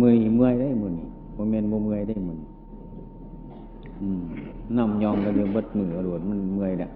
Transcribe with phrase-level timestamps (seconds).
[0.00, 2.40] มือเมื่อยได้มือนี่โมเมนต์โมเมื่อยได้มือน
[4.76, 6.90] น้ำยองกันเดียวบัดมือหลวดมันเมื่อยเนี่ย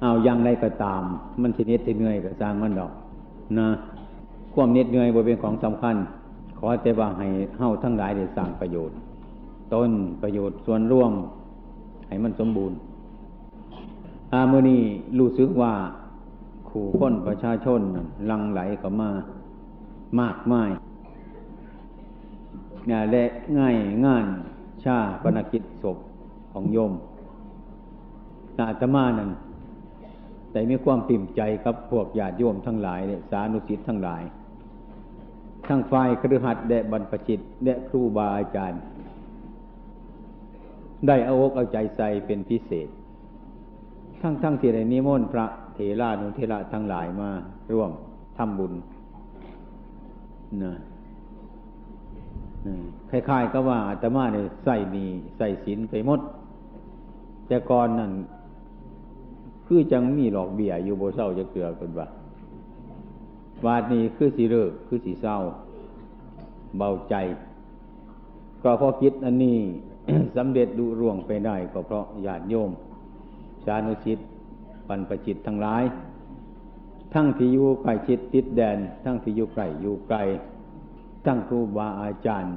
[0.00, 1.02] เอายังไรก็ตาม
[1.40, 2.92] มันทีนิดที่เหนื่อยก็สร้างมันดอก
[3.58, 3.68] นะ
[4.54, 5.96] ความนิดเหนื่อยบเป็นของสำคัญ
[6.58, 7.26] ขอแต่ว่าให้
[7.58, 8.96] เฮาทั้งหลายได้สร้างประโยชน์
[9.72, 9.90] ต้น
[10.22, 11.12] ประโยชน์ส่วนร่วม
[12.08, 12.76] ให้มันสมบูรณ์
[14.32, 14.80] อามือนี้
[15.18, 15.72] รู้สึกว่า
[16.68, 17.80] ขู่พ้นประชาชน
[18.30, 19.10] ลังไหลเข้ามา
[20.20, 20.70] มากมาย
[22.90, 23.24] นี่และ
[23.58, 24.26] ง่ายงาน
[24.84, 25.98] ชาปนกิจศพ
[26.52, 26.92] ของโยม
[28.58, 29.30] อาตมานั่น
[30.50, 34.22] แต่มีความปิ่มใจกับพวกญาติโยมทั้งหลายเนี่ยสานุสิทธ์ทั้งหลาย
[35.68, 38.80] ทั้งฝ่ายครือขัดและบรรพชิตและครูบาอาจารย์
[41.06, 42.88] ได้เอาอกเอาใจใส่เป็นพิเศษ
[44.20, 47.30] ทั้งทั้งที่ได้นิมนต์พระเถรานุเทระทั้งหลายมา
[47.72, 47.90] ร่วม
[48.38, 48.72] ทำบุญ
[50.64, 50.72] นะ
[53.10, 56.20] คล้ายๆก็ว่าอาตมาเนี่ยใส่นีใส่ศีลไปหมด
[57.46, 58.12] แต่ก่อนนั่น
[59.66, 62.06] คือจังมีหลอกเบี้ยอยู่โบเศร้าจะเกลือกันว่า
[63.66, 65.36] วาดนี้คือสีเลิกคือสีเศร้า
[66.76, 67.14] เบาใจ
[68.62, 69.58] ก็เพราะคิดอันนี้
[70.36, 72.70] สำเร็จดูร่วงไปได้ก็เพราะญาติโยม
[73.64, 74.18] ชานุชิต
[74.88, 75.82] ปันประจิตทั้งหลาย
[77.14, 80.18] ทั้งที่อยู่ใกล้ชิดติดแดน ทั้งที่อยู่ไกลอยู่ไกล
[81.24, 82.54] ทั้งครูบาอาจารย์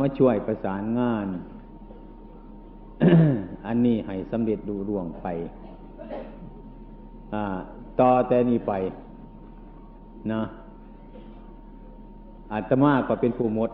[0.00, 1.28] มาช่วยประสานงาน
[3.66, 5.26] อันนี้ให้สำเร็จดูร่วงไป
[8.00, 8.72] ต่อแต่นี้ไป
[10.32, 10.42] นะ
[12.52, 13.70] อาตมาก็เป็นผู้มด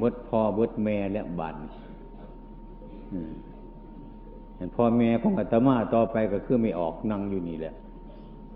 [0.00, 1.56] มดพ่อมดแม่และบัน
[3.10, 3.47] เห็น
[4.76, 7.74] พ่อแม่ของอาตมาต่อไปก็คือไม่ออกนั่งอยู่นี่แหละ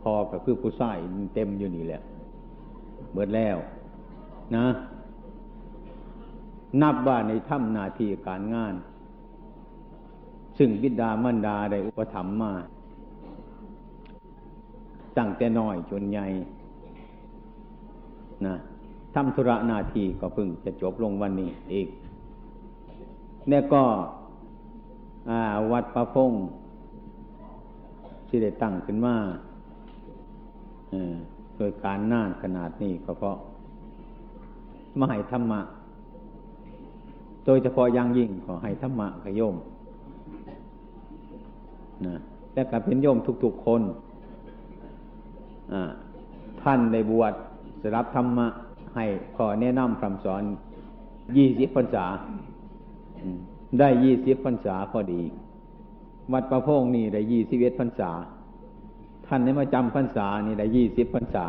[0.02, 0.96] พอก็คือผู้ชาย
[1.34, 2.00] เต็มอยู่นี่แหละ
[3.12, 3.56] เบิดแล้ว
[4.56, 4.66] นะ
[6.82, 8.74] นับว่าในถ้ำนาทีการงาน
[10.58, 12.52] ซึ่งบิดามันดาได้อุปถัมภ์มา
[15.18, 16.26] ตั้งแต่น้อยจนใหญ่
[18.46, 18.54] นะ
[19.14, 21.88] ทำธุระนาทีก็พึ่งจะจบลงวันนี้อีก
[23.48, 23.82] เนี่ก็
[25.72, 26.32] วัดประพง
[28.28, 29.16] ที่ได้ตั้งขึ้นมา
[31.56, 33.36] โดยการน่านขนาดนี้ก็เพราะ
[34.98, 35.60] มาให้ธรรมะ
[37.44, 39.56] โดยเฉพาะยังยิ่งขอให้ธรรมะขยม
[42.06, 42.16] นะ
[42.54, 43.82] และก็เป็นโยมทุกๆคน
[46.62, 47.34] ท่านในบวช
[47.80, 48.46] สรับธรรมะ
[48.94, 49.04] ให้
[49.36, 50.42] ขอแนะนำคำสอน
[51.36, 52.06] ยี่สิบพรรษา
[53.78, 55.22] ได้ยี่สิบพรรษาพอดี
[56.32, 58.10] วัดประพงนี่ได้ยี่สิบเอ็ดพรรษา
[59.26, 61.44] ท่านได้มาจำพรรษานี่ได้ยี่สิบพรรษา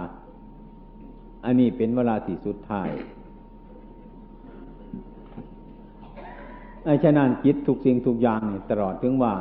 [1.45, 2.89] อันนี้เป็นเวลาที่สุดท้าย
[6.85, 9.33] ไอ้ฉะนั้นจิตทุกสิ่งทุกอย่างนี่ตลอดถึงว่า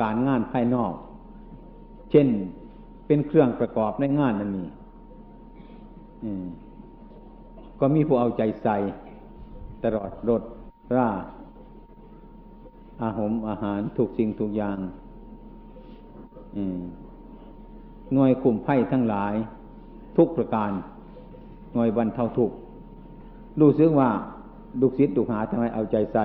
[0.00, 0.94] การงานภายนอก
[2.10, 2.28] เช่น
[3.06, 4.68] เป็นเครื่องประกอบในงานนั่นนี่
[7.80, 8.76] ก็มีผู้เอาใจใส่
[9.84, 10.42] ตลอดรถ
[10.96, 11.08] ร่า
[13.02, 14.78] อาหมอาหารถูกสิ่งทุกอย่าง
[18.14, 19.34] หน่วยคุมไพ่ทั้งหลาย
[20.16, 20.70] ทุกประการ
[21.74, 22.50] หน่วยบรรเทาทุก
[23.60, 24.10] รู้สึกว่า
[24.80, 26.24] ดุกศิษย์ดุกหาทำไมเอาใจใส่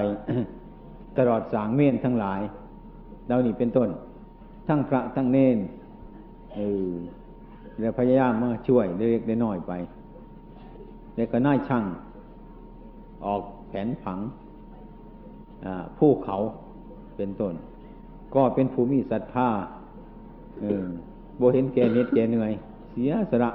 [1.18, 2.42] ตลอดสางเม่นทั้งหลาย
[3.28, 3.90] เรานี่เป็นต้น
[4.68, 5.58] ทั้งพระทั้งเน้น
[6.56, 6.60] เอ
[6.90, 6.92] อ
[7.80, 9.72] แล้วพยายามมาช่วยเล็กๆน้อยไป
[11.16, 11.84] แล้วก็น่ายช่าง
[13.26, 14.20] ออกแผนผัง
[15.98, 16.38] ผู้เขา
[17.18, 17.54] เป็นต้น
[18.36, 19.50] ก็เป็นภูมิศรัทธา
[21.38, 22.52] โบเห็นแก่เน็ดแก่เหนื่อย
[22.90, 23.52] เสียสละ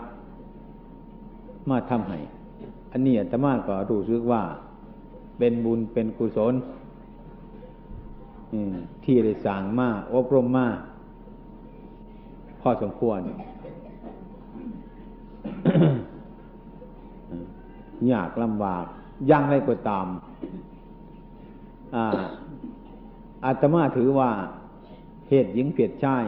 [1.70, 2.18] มาทำให้
[2.92, 4.42] อันนี้อาตมาก็รู้สึกว่า
[5.38, 6.54] เป็นบุญเป็นกุศล
[9.04, 10.68] ที่ได้สั่งมาอบรมมา
[12.60, 13.20] พอสมควร
[18.12, 18.84] ยากลำบาก
[19.30, 20.06] ยังไรก็ตาม
[23.44, 24.30] อาตมาถือว่า
[25.28, 26.24] เหตุหญิงเพียดชาย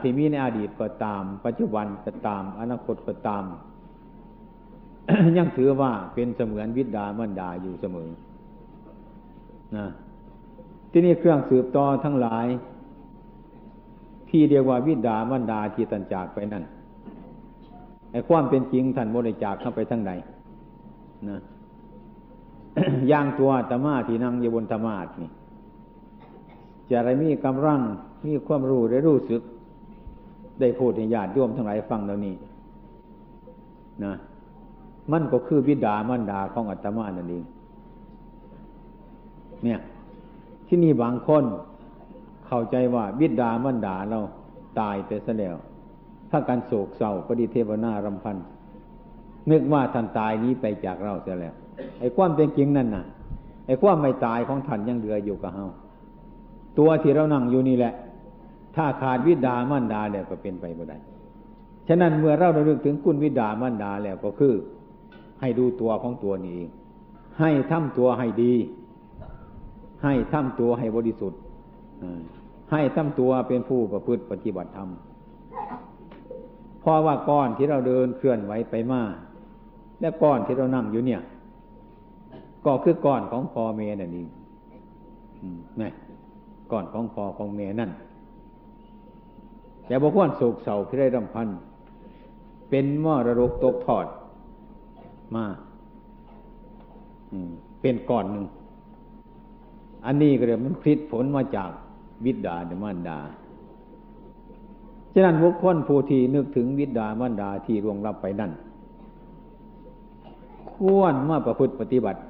[0.00, 3.44] ที่มีในอดีตก็ตาม ปัจจุบันก็ตาม อนาคตก็ตาม
[5.38, 8.08] ยังถือว่าเป็นเสมือนวิดามันดาอยู่เสมอ
[9.76, 9.86] นะ
[10.90, 12.46] ที่นี่เครื่องสืบต่อทั้งหลาย
[14.28, 16.64] ที่เรียกว่าวิดามันดาที่ตันจากไปนั่น
[18.12, 20.12] ไอ้ความเป็นจริงท่านโมได้จากเข้าไปทั้งใด
[21.28, 21.40] นะ
[23.10, 25.30] ย่างตัวธรรมาที่นั่งอยู่บนธรรมาทนี่
[26.88, 27.80] จะอะไรมีกำลัง
[28.26, 29.42] มีความรู้ได้รู้สึก
[30.60, 32.34] ได้พูดให้ญาติโยมทั้งหลายฟังแล้วนี้
[34.04, 34.14] นะ
[35.12, 37.44] มันก็คือวิดามันดาของอัตมานั่นเอง
[39.64, 39.80] เนี่ย
[40.66, 41.44] ที่นี่บางคน
[42.46, 44.18] เข้าใจว่าวิดามันดาเรา
[44.80, 45.56] ตายไปซะแล้ว
[46.30, 48.36] ถ้าการโศกเศร้าปฏิเทวนารำพัน
[49.50, 51.54] นึกว่าท่านตายนี้ไปจากเราเสียแล้ว
[52.00, 53.04] ไอ้ความเป็นจริงนั่นน่ะ
[53.66, 55.68] ไอ้ความไม่ตายของท่านยังเหลืออยู่กับเฮา
[56.78, 57.94] ตัวที่เรานั่งอยู่นี่แหละ
[58.76, 60.98] ถ้าขาดวิดามันดาแล้วก็เป็นไปไม่ได้
[61.88, 64.54] ฉะนั้นเมื่อเราระลึกถึงคุณวิดามันดาแล้วก็คือ
[65.40, 66.70] ให้ดูตัวของตัวนี้เอง
[67.40, 68.54] ให้ทำตัวให้ดี
[70.04, 71.40] ให้ทำตัวให้บริสุทธิ์
[72.72, 74.90] ให้ทำตัวเป็นผู้ประพฤติปฏิบัติธรรม
[76.80, 79.02] เพราะว่าก้อนที่เราเดินเคลื่อนไหวไปมา
[80.00, 81.20] และก้อนที่เรานั่งอยู่เนี่ย
[82.66, 84.28] ก็คือก้อนของพ่อเมนั่นเอง
[85.80, 85.90] นี่
[86.70, 87.90] ก้อนของพ่อของเมนั่น
[89.86, 91.48] แต่บอกว่าโศกเศร้าที่ได้รำพัน
[92.70, 94.06] เป็นมรดกตกทอด
[95.34, 95.44] มา
[97.80, 98.46] เป็นก้อนหนึ่ง
[100.06, 101.70] อันนี้ก็เรียกมันพลิดผลมาจาก
[102.24, 103.18] วิดาเดมานดา
[105.12, 108.52] ฉะนั้นบุคคลผู้ที่นึกถึงวิดามานดาที่ร่วงรับไปนั่น
[110.72, 112.20] ควรมาประพฤติปฏิบัติ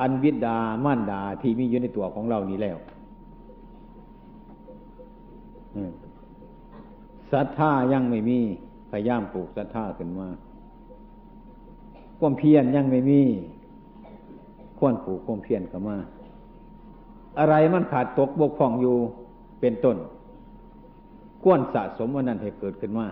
[0.00, 2.78] อันวิดามานดาที่มีอยู่ในตัวของเรานี้แล้ว
[7.32, 8.38] ศรัทธายังไม่มี
[8.90, 10.28] พยายามปลูกศรัทธาขึ้นมา
[12.18, 13.20] ความเพียรยังไม่มี
[14.78, 15.96] ควรปลูกความเพียรขึ้นมา
[17.38, 18.96] อะไรมันขาดตกบกพร่องอยู่
[19.60, 19.96] เป็นต้น
[21.44, 23.06] ก้วนสะสมวันนั้นให้เกิดขึ้นมา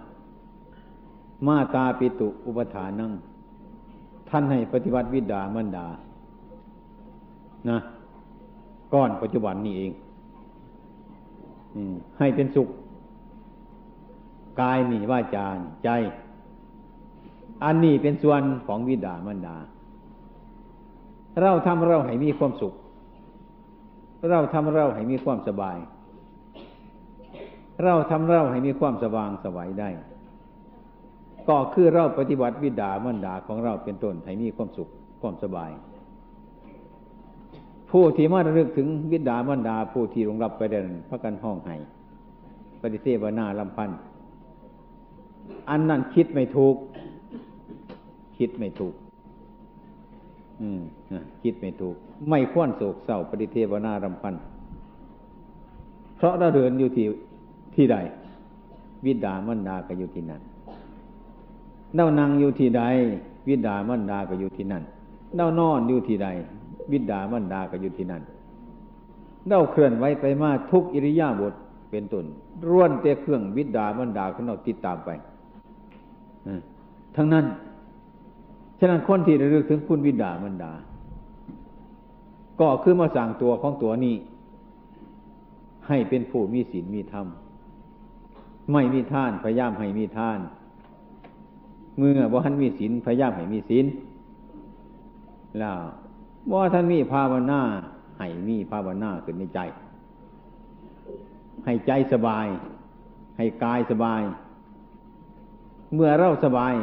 [1.46, 3.12] มาตาปิตุอุปทานัง
[4.28, 5.86] ท่านให้ปฏิบัติวิดามันดา
[7.68, 7.78] นะ
[8.92, 9.92] ก้อนปัจจุบันนี้เอง
[12.18, 12.68] ให้เป็นสุข
[14.60, 15.88] กายนี่ว่าจานใจ
[17.64, 19.56] อันนี้เป็นส่วนของวิดามันดา
[21.42, 22.74] เราทำเราให้มีความสุข
[24.30, 25.78] เราทำเราให้มีความสบาย
[27.84, 29.88] เราทำเราให้มีความสว่างสวัยได้
[31.48, 34.88] ก็คือเราปฏิบัติวิดามันดาของเราเป็นต้นให้มีความสุข
[35.20, 35.70] ความสบาย
[37.90, 41.76] ผู้ที่มาระลึกถึงวิดามันดา ผู้ที่ลงรับไปเดินพระกันห้องให้
[42.81, 43.90] ปฏิเสวนาลำพัน
[45.70, 46.76] อันนั้นคิดไม่ถูก
[48.38, 48.94] คิดไม่ถูก
[50.60, 50.82] อืม
[51.42, 51.96] คิดไม่ถูก
[52.28, 54.34] ไม่ควรโศกเศร้าปฏิเทวนารำพัน
[56.16, 57.06] เพราะเราเดินอยู่ที่
[57.75, 57.96] ที่ใด
[59.06, 60.42] วิดามันดาก็อยู่ที่นั่น
[61.94, 62.82] เน่านั่งอยู่ที่ใด
[63.48, 64.82] วิดามันดาก็อยู่ที่นั่น
[65.37, 66.28] เน่านอนอยู่ที่ใด
[66.92, 68.22] วิดามันดาก็อยู่ที่นั่น
[69.46, 71.54] เน่าเคลื่อนไว้ไปมาทุกอิริยาบถ
[71.90, 72.24] เป็นต้น
[72.68, 75.10] ร่วนเตะเครื่องวิดามันดาของเราติดตามไป
[77.16, 77.44] ทั้งนั้น
[78.78, 80.72] ฉะนั้นคนที่ระลึกถึงคุณวิดามันดา
[82.60, 84.14] ก็คือมาสั่งตัวของตัวนี้
[85.88, 87.26] ให้เป็นผู้มีศีลมีธรรม
[88.72, 90.38] ไม่มีท่านพยายามให้มีท่าน
[91.96, 93.86] เมื่อว่าท่านมีศีลพยายามให้มีศีล
[95.58, 95.76] แล้ว
[96.52, 97.61] ว่าท่านมีภาวนา
[98.19, 99.61] ให้มีภาวนาขึ้นในใจ
[101.64, 102.47] ให้ใจสบาย
[103.37, 104.23] ให้กายสบาย
[105.94, 106.75] เมื่อเราสบาย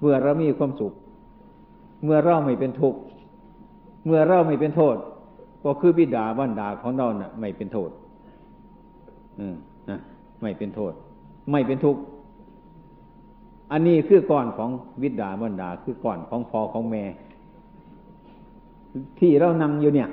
[0.00, 0.92] เมื่อเรามีความสุข
[2.04, 3.00] เมื่อเราไม่เป็นทุกข์
[4.06, 4.96] เมื่อเราไม่เป็นโทษ
[5.64, 7.90] ก็คือบิดาบันดาของเรานะ่ะ ไม่เป็นโทษ
[9.38, 9.56] อืม
[9.90, 9.98] นะ
[10.42, 10.92] ไม่เป็นโทษ
[11.50, 12.00] ไม่เป็นทุกข์
[13.72, 14.70] อันนี้คือก่อนของ
[15.02, 17.04] วิดาบันดาคือก่อนของพอของแม่
[19.18, 20.08] ที่เรานั่งอยู่เนี่ย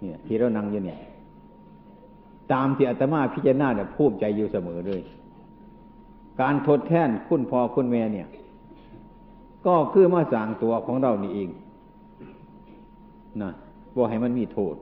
[0.00, 0.98] เนี่ย ที่เรานั่งอยู่เนี่ย
[2.52, 5.02] ตามที่อาตมาพิจารณาเนี่ยภูมิใจอยู่เสมอเลย
[6.40, 8.26] การทดแทนคุณพ่อคุณแม่เนี่ย
[9.66, 11.48] ก็คือมาสั่งตัวของเรานี่เอง
[13.42, 13.50] นะ
[13.96, 14.74] บ่ให้มันมีโทษ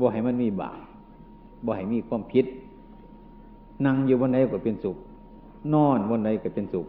[0.00, 0.78] บ่ให้มันมีบาป
[1.66, 2.46] บ่ให้มีความพิษ
[3.84, 4.96] นั่งอยู่บนไหนก็เป็นสุข
[5.74, 6.86] นอนบนไหนก็เป็นสุข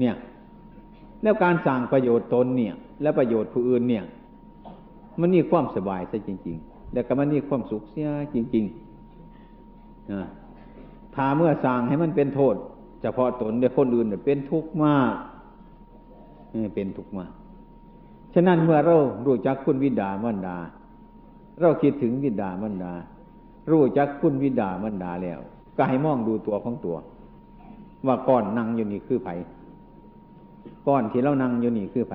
[0.00, 0.14] เนี่ย
[1.22, 4.04] แล้วการสั่งประโยชน์ตนเนี่ย และประโยชน์ผู้อื่นเนี่ย
[5.20, 12.54] มันมีความสบายซะจริง ๆ แล้วก็มันมีความสุขเสียจริงๆถ้าเมื่อสั่งให้มันเป็นโทษ
[13.02, 15.14] เฉพาะตนแต่คนอื่นเนี่ยเป็นทุกข์มาก
[16.74, 17.32] เป็นทุกข์มาก
[18.34, 20.56] ฉะนั้นเมื่อเรารู้จักคุณวิดามันดา
[21.60, 22.92] เราคิดถึงวิดามันดา
[23.70, 25.40] รู้จักคุณวิดามันดาแล้ว
[25.76, 26.96] ก็ให้มองดูตัวของตัว
[28.06, 29.28] ว่าก้อนนั่งอยู่นี่คือไผ
[30.86, 32.14] ก้อนที่เรานั่งอยู่นี่คือไผ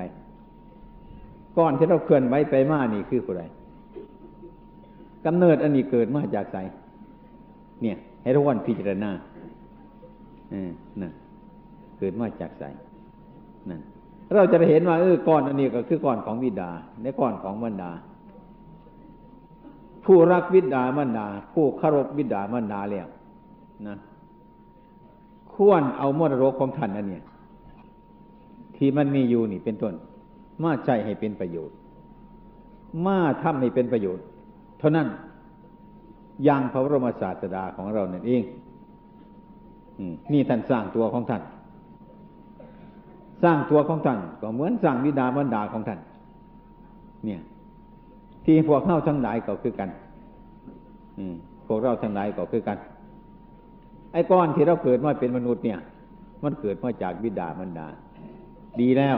[1.57, 3.43] ก้อนที่เราเคลื่อนไว้ไปมานี่คือผู้ใด
[5.25, 6.57] กำเนิดอันนี้เกิดมาจากไส
[7.81, 9.11] เนี่ยให้ให้ระวันพิจารณา
[10.51, 10.71] เออ
[11.01, 11.11] นั่น
[11.97, 12.63] เกิดมาจากใส
[13.69, 13.81] นั่น
[14.35, 16.71] เราจะเห็นว่าเออก้อนอันนี้ก็คือก้อนของวิดา
[17.01, 17.91] ในก้อนของมันดา
[20.05, 23.07] ผู้รักวิดามันดา ผู้คารพวิดามันดาแล้ว
[23.87, 23.95] นะ
[25.53, 27.23] ควรเอามรดกของท่านอันเนี้ย
[28.75, 29.93] ที่มันมีอยู่นี่เป็นต้น
[30.63, 31.75] มาใจให้เป็นประโยชน์
[33.05, 34.25] มาทำให้เป็นประโยชน์
[34.79, 35.07] เท่านั้น
[36.43, 38.43] อย่างพระบรมศาสดาของเรานั่นเอง
[40.33, 41.41] นี่ท่านสร้างตัวของท่าน
[43.43, 45.99] สร้างตัวของท่าน ก็เหมือนสร้างวิดาบรรดาของท่าน
[47.25, 47.41] เนี่ย
[48.45, 49.89] ที่พวกเข้าทั้งหลายก็คือกัน
[51.17, 51.35] อืม
[51.67, 52.77] พวกเราทั้งหลายก็คือกัน
[54.13, 55.79] ไอ้ก้อนที่เราเกิดมาเป็นมนุษย์เนี่ย
[56.43, 57.87] มันเกิดมาจากวิดาบรรดา
[58.81, 59.17] ดีแล้ว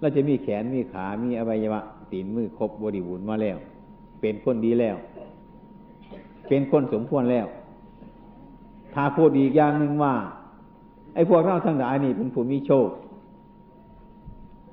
[0.00, 1.80] เราจะมีแขนมีขา มีอวัยวะ
[2.12, 3.58] ตีนมือครบบริบูรณ์มาแล้ว
[4.20, 4.96] เป็นคนดีแล้ว
[6.48, 7.46] เป็นคนสมควรแล้ว
[8.94, 10.14] ถ้าพูดอีกอย่างหนึ่งว่า
[11.14, 12.88] ไอ้พวกเราทั้งหลายนี่เป็นผู้มีโชค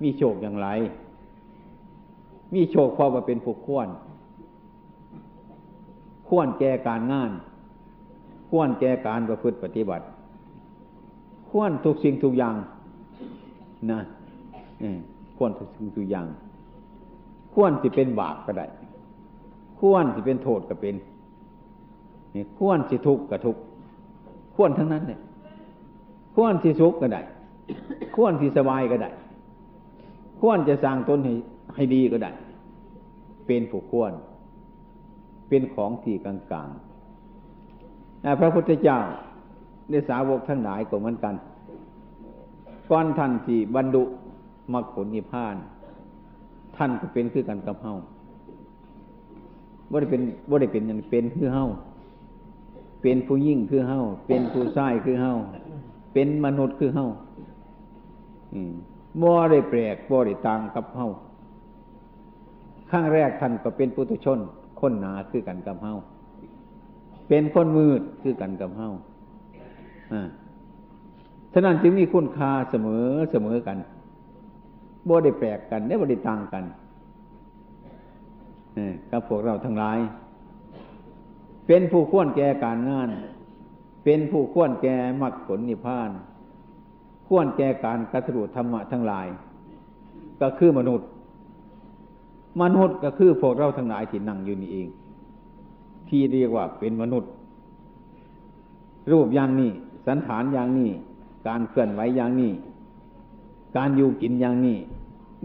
[0.04, 0.68] มีโชคอย่างไร
[2.54, 3.88] มีโชคเพราะว่าเป็นผู้ควร
[6.28, 7.32] ควรแก่การงาน
[8.50, 10.06] ควรแก่การประพฤติปฏิบัติ
[11.50, 12.56] ควรทุกสิ่งทุกอย่าง
[13.92, 14.02] นะ
[15.38, 16.28] ควรทุกสิ่งทุกอย่าง
[17.54, 18.66] ควรที่เป็นบาปก็ได้
[19.80, 20.96] ควรที่เป็นโทษก็เป็น
[22.60, 23.62] ควรที่ทุกข์ก็ทุกข์
[24.56, 25.20] ควรทั้งนั้นเนี่ย
[26.36, 27.22] ควรที่สุขก็ได้
[28.16, 29.10] ควรที่สบายก็ได้
[30.42, 31.34] ควรจะสร้างตนให้
[31.76, 32.32] ให้ดีก็ได้
[33.46, 34.12] เป็นผู้ควร
[35.50, 36.70] เป็นของที่กลางกลาง
[38.40, 39.00] พระพุทธเจ้า
[39.90, 41.36] ในสาวกทั้งหลายก็เหมือนกัน
[42.90, 44.04] ก่อนท่านที่บรรดุ
[44.74, 45.56] มรรคผลนิพพาน
[46.76, 47.94] ท่านก็เป็นคือกันกับเฮา
[49.92, 51.66] บ่ได้เป็นบ่ได้เป็นอย่างเป็นคือเฮา
[53.02, 55.34] เป็นผู้ยิ่งคือเฮาเป็นผู้ชายคือเฮา
[56.14, 57.06] เป็นมนุษย์คือเฮา
[59.22, 61.08] บ่ได้แปลกบ่ได้ต่างกับเฮา
[62.92, 64.40] ข้างแรกท่านก็เป็นปุถุชน
[64.80, 65.94] คนหนาคือกันกับเฮา
[67.28, 68.90] เป็นคนมืดคือกันกับเฮา
[70.14, 70.28] อ่า
[71.54, 73.78] ฉะนั้นจึงมีคุณค่าเสมอเสมอกัน
[75.10, 76.64] บ่ได้แปลกกันได้บ่ได้ต่างกัน
[79.12, 80.00] กับพวกเราทั้งหลาย
[81.68, 83.10] เป็นผู้ควรแก่การงาน
[84.04, 86.10] เป็นผู้ควรแก่มรรคผลนิพพาน
[87.28, 89.28] ควรแก่การกัตรุธรรมะทั้งหลาย
[90.42, 91.08] ก็คือมนุษย์
[92.62, 94.88] มนุษย์ก็คือพวกเราทั้งหลายที่นั่งอยู่นี่เอง
[96.10, 97.32] ที่เรียกว่าเป็นมนุษย์
[99.12, 99.72] รูปอย่างนี้
[100.08, 100.92] สันฐานอย่างนี้
[101.48, 102.52] การเคลื่อนไหวอย่างนี้
[103.78, 104.78] การอยู่กินอย่างนี้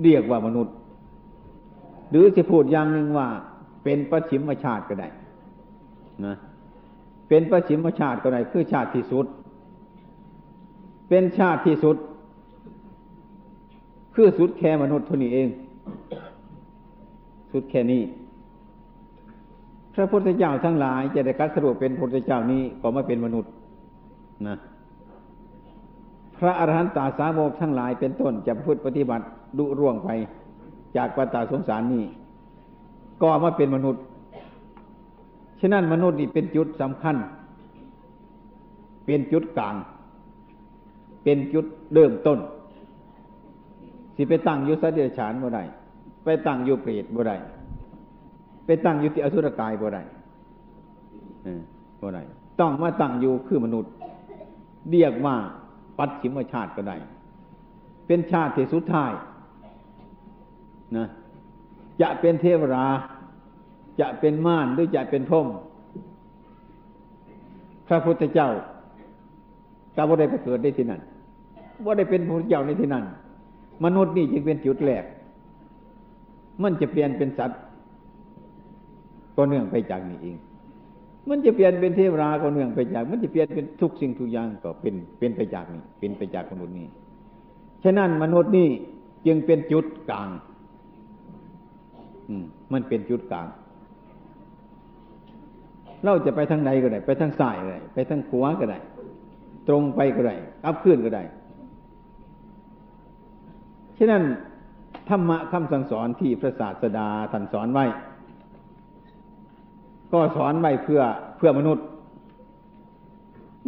[0.03, 0.75] เรียกว่ามนุษย์
[2.11, 3.29] หรือจะพูดอย่างหนึ่งว่า
[3.85, 5.09] เป็นประชิมชาติก็ได้
[6.27, 6.37] นะ
[7.29, 9.27] เป็นประชิมชาติก็ได้คือชาติที่สุด
[11.09, 11.97] เป็นชาติที่สุด
[14.15, 15.49] คือสุดแค่มนุษย์เท่านี้เอง
[17.53, 18.03] สุดแค่นี้
[19.95, 23.51] พระพุทธเจ้าทั้งหลายจะได้กัดสรุปเป็นพุทธเจ้านี้ก็มาเป็นมนุษย์
[24.49, 24.57] นะ
[26.39, 29.25] พระอรหันตาสาวกทั้งหลายเป็นต้นจะพุทธปฏิบัติ
[29.59, 30.11] ดุร่วงไป
[30.97, 32.05] จากปัตตาสงสารนี้
[33.23, 34.03] ก็มาเป็นมนุษย์
[35.61, 37.17] ฉะนั้นมนุษย์นี่เป็นจุดสำคัญ
[39.07, 39.75] เป็นจุดกลาง
[41.25, 42.39] เป็นจุดเริ่มต้น
[44.17, 45.65] สิไปตั้งอยู่สัตว์เดรัจฉานบ่ได้
[46.25, 47.37] ไปตั้งอยู่เปรตบ่ได้
[48.67, 50.03] ไปตั้งอยู่ที่อสุรกายบ่ได้
[52.01, 52.23] บ่ได้
[52.61, 53.93] ต้องมาตั้งอยู่คือมนุษย์
[54.91, 55.37] เรียกว่า
[55.99, 56.97] ปัจฉิมชาติก็ได้
[58.07, 59.13] เป็นชาติที่สุดท้าย
[60.97, 61.07] นะ
[62.03, 62.87] จะเป็นเทวรา
[64.01, 65.47] จะเป็นม่านหรือจะเป็นพรม
[67.89, 68.49] พระพุทธเจ้า
[69.97, 71.01] ก็บ่ได้ไปเกิดได้ที่นั่น
[71.85, 73.05] ว่าได้เป็นพระพุทธเจ้าในที่นั่น
[73.85, 75.05] มนุษย์นี่จึงเป็นจุดแรก
[76.63, 77.61] มันจะเปลี่ยนเป็นสัตว์
[79.37, 80.37] ก็เนื่องไปจากนี้เอง
[81.29, 86.89] มันจะเปลี่ยนเป็นเทวราก็เนื่องไปจาก มันจะเปลี่ยนเป็นทุกสิ่งทุกอย่างก็เป็นเป็นไปจากนี้ เป็นไปจากมนุษย์นี่
[87.85, 88.69] ฉะนั้นมนุษย์นี่
[89.27, 90.29] จึงเป็นจุดกลาง
[92.43, 93.49] มมันเป็นจุดกลาง
[96.05, 98.79] เราจะไปทางใดก็ได้ ไปทางซ้ายก็ได้ ไปทางขวาก็ได้
[99.69, 101.23] ตรงไปก็ได้อับขึ้นก็ได้
[103.99, 104.23] ฉะนั้น
[105.09, 107.85] ธรรมะคำสั่งสอนที่พระศาสดาท่านสอนไว้
[110.13, 111.01] ก็สอนไว้เพื่อ
[111.37, 111.87] เพื่อมนุษย์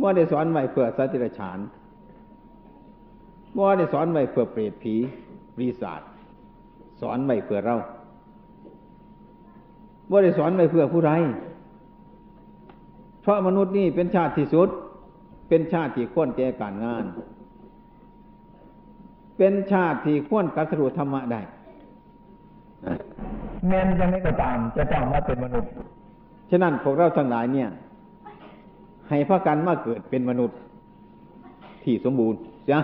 [0.02, 1.58] ว่าได้สอนไว้เพื่อสัตว์ดิฉาน
[3.56, 4.94] ว่าได้สอนไว้เพื่อเปรตผี
[5.56, 6.02] ปีศาจ
[7.00, 7.76] สอนไว้เพื่อเรา
[10.10, 11.12] ว่าได้สอนไว้เพื่อผู้ไร
[13.22, 14.68] เพราะมนุษย์นี่เป็นชาติที่สุด
[15.48, 17.04] เป็นชาติที่ควรแก่การงาน
[19.38, 21.40] เป็นชาติที่ควรกัสรุธรรมะได้
[23.66, 25.70] แม้นยังไม่ก็ตามจะต้องมาเป็นมนุษย์
[26.50, 27.68] ฉะนั้นพวกเราทั้งหลายเนี่ย
[29.08, 30.58] ให้พระกันมาเกิดเป็นมนุษย์
[31.84, 32.38] ที่สมบูรณ์
[32.70, 32.80] จ้ะ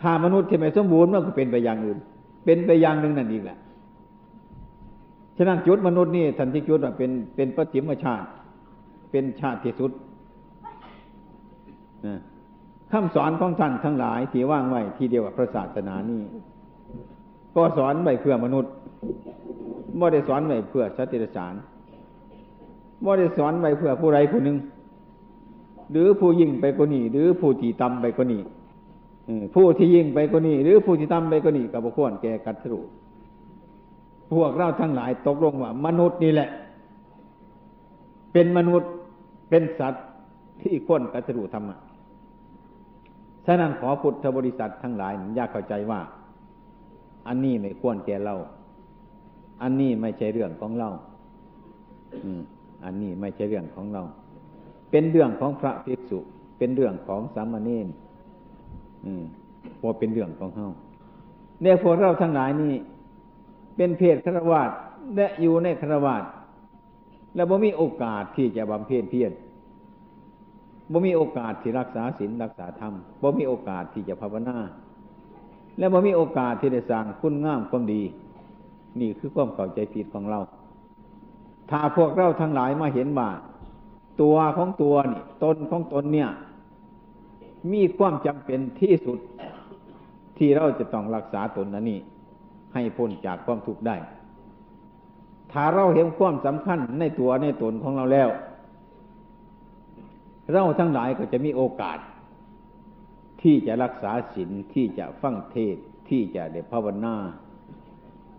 [0.00, 1.98] ถ้ามนุษย์ที่ไม่สมบูรณ์มันก็เป็นไปอย่างอื่น
[2.44, 3.58] เป็นไปอย่างหนึ่งนั่นเองแหละ
[5.36, 8.28] ฉะนั้นจุดมนุษย์นี่ทันที่จุดว่าเป็นเป็นปฏิมชาติ
[9.10, 9.90] เป็นชาติที่สุด
[12.06, 12.18] นะ
[12.90, 16.20] คำสอนของท่านทั้งหลายที่ว่างไว้ทีเดียวกับพระศาสนานี่
[17.54, 18.72] ก็สอนไว้เพื่อมนุษย์
[19.98, 21.54] ไม่ได้สอนไว้เพื่อสัตว์เดรัจฉาน
[23.02, 24.56] ไม่ได้สอนไว้เพื่อผู้ใดผู้หนึ่ง
[25.92, 28.42] หรือผู้ยิ่งไปกว่านี้หรือผู้ที่ต่ำไปกว่านี้
[29.54, 32.80] ผู้ที่ยิ่งไปกว่านี้หรือผู้ที่ต่ำไปกว่านี้กับบุคคลแก่กัตถุ
[34.32, 36.48] พวกเราทั้งหลายตกลงว่า มนุษย์นี่แหละ
[38.32, 38.90] เป็นมนุษย์
[39.50, 40.04] เป็นสัตว์
[40.62, 41.76] ที่ควรกัตถุธรรมะ
[43.46, 46.00] ฉะนั้นขอพุทธบริษัททั้งหลายอยากเข้าใจว่า
[47.28, 48.34] อันนี้ไม่ควรแก่เรา
[49.62, 50.88] อันนี้ไม่ใช่เรื่องของเรา
[52.24, 52.40] อืม
[52.84, 54.02] อันนี้ไม่ใช่เรื่องของเรา
[54.90, 56.18] เป็นเรื่องของพระภิกษุ
[56.58, 57.86] เป็นเรื่องของสามเณร
[59.04, 59.22] อืม
[59.80, 60.70] พอเป็นเรื่องของเฮา
[61.62, 62.72] เนี่ยพวกเราทั้งหลายนี่
[63.76, 64.70] เป็นเพศฆราวาส
[65.16, 66.22] และอยู่ในฆราวาส
[67.34, 69.32] แล้วบ่มีโอกาสที่จะบำเพ็ญเพียร
[70.92, 74.58] บ่มีโอกาสที่รักษาศีลรักษาธรรมบ่มีโอกาสที่จะภาวนา
[75.78, 78.02] และบ่มีโอกาสที่ได้สร้างคุณงามความดี
[79.00, 80.40] นี่คือความเข้าใจผิดของเรา
[81.70, 83.30] ถ้าพวกเราทั้งหลายมาเห็นว่า
[84.20, 86.30] ตัวของตัวนี่ตนของตนเนี่ย
[87.72, 89.18] มีความจำเป็นที่สุด
[90.38, 92.00] ที่เราจะต้องรักษาตนนั้นนี่
[92.72, 93.96] ให้พ้นจากความทุกข์ได้
[95.52, 98.28] ถ้าเราเห็นความสำคัญในตัวในตนของเราแล้ว
[100.52, 101.98] เราทั้งหลายก็จะมีโอกาส
[103.42, 105.76] ที่จะรักษาศีลที่จะฟังเทศ
[106.08, 107.14] ที่จะได้ภาวนา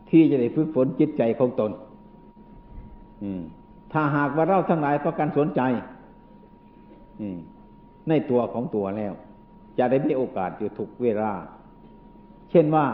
[0.09, 1.71] ที่จะได้ฝึกฝนจิตใจของตน
[3.93, 5.61] ถ้าหากว่าเราทั้งหลายประกันสนใจ
[8.09, 9.13] ในตัวของตัวแล้ว
[9.77, 11.31] จะได้มีโอกาสอยู่ทุกเวลา
[12.51, 12.85] เช่นว่า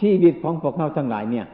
[0.00, 1.46] ชีวิตของพวกเราทั้งหลายเนี่ย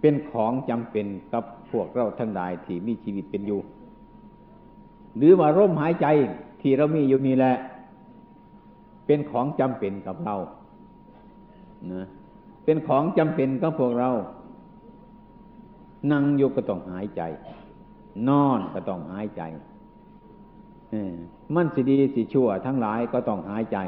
[0.00, 3.60] เป็นของจำเป็นกับพวกเราทั้งหลายที่มีชีวิตเป็นอยู่
[5.16, 6.06] หรือว่าร่มหายใจ
[6.60, 7.54] ที่เรามีอยู่นี่แหละ
[9.06, 10.36] เป็นของจำเป็นกับเรา
[11.92, 12.06] นะ
[12.64, 14.10] เป็นของจำเป็นกับพวกเรา
[16.12, 17.22] นั่งอยู่ก็ต้องหายใจ
[18.28, 19.42] นอนก็ต้องหายใจ
[21.54, 23.78] มันสิดีสิชั่วทั้งหลายก็ต้องหายใจ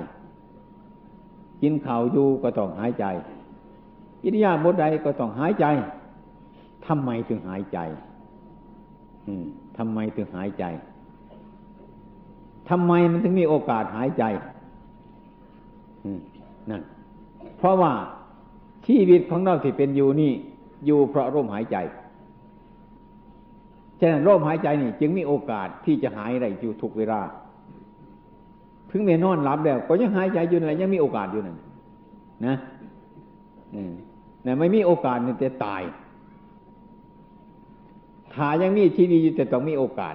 [1.63, 3.05] กินข่าวอยู่ก็ต้องหายใจ
[4.25, 5.67] อิริยาบถใดก็ต้องหายใจ
[6.87, 7.79] ทำไมถึงหายใจ
[9.77, 10.65] ทำไมถึงหายใจ
[12.71, 14.25] ทำไมมันถึงมีโอกาสหายใจ
[16.71, 16.83] นั่น
[17.59, 17.93] เพราะว่า
[18.87, 20.33] ชีวิตของเราที่เป็นอยู่นี่
[20.87, 21.77] อยู่เพราะร่มหายใจ
[24.01, 27.21] ฉะนั้นร่มหายใจนี่ จึงมีโอกาสที่จะหายได้อยู่ทุกเวลา
[28.97, 31.57] ถึงแม่นอนหลับแล้ว ก็ยังหายใจอยู่นั่นยังมีโอกาสอยู่นั่น
[32.47, 32.57] นะ
[34.47, 35.83] นี่ไม่มีโอกาสนี่จะตาย
[38.35, 40.15] ถ้ายังมีชีวิตอยู่แต่ต้องมีโอกาส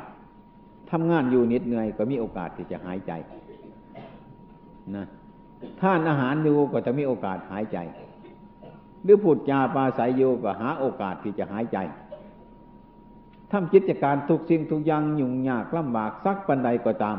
[0.92, 3.12] ทำงานอยู่นิดเหนื่อย ก็มีโอกาสที่จะหายใจ
[4.96, 5.06] นะ
[5.82, 7.78] ท่านอาหารอยู่ก็จะมีโอกาสหายใจ
[9.04, 11.78] หรือพูดจาปาศัยอยู่ก็หาโอกาสที่จะหายใจ
[13.52, 17.18] ทำกิจการทุกสิ่งทุกอย่างยุ่งยากลำบากสักปันใดก็ตาม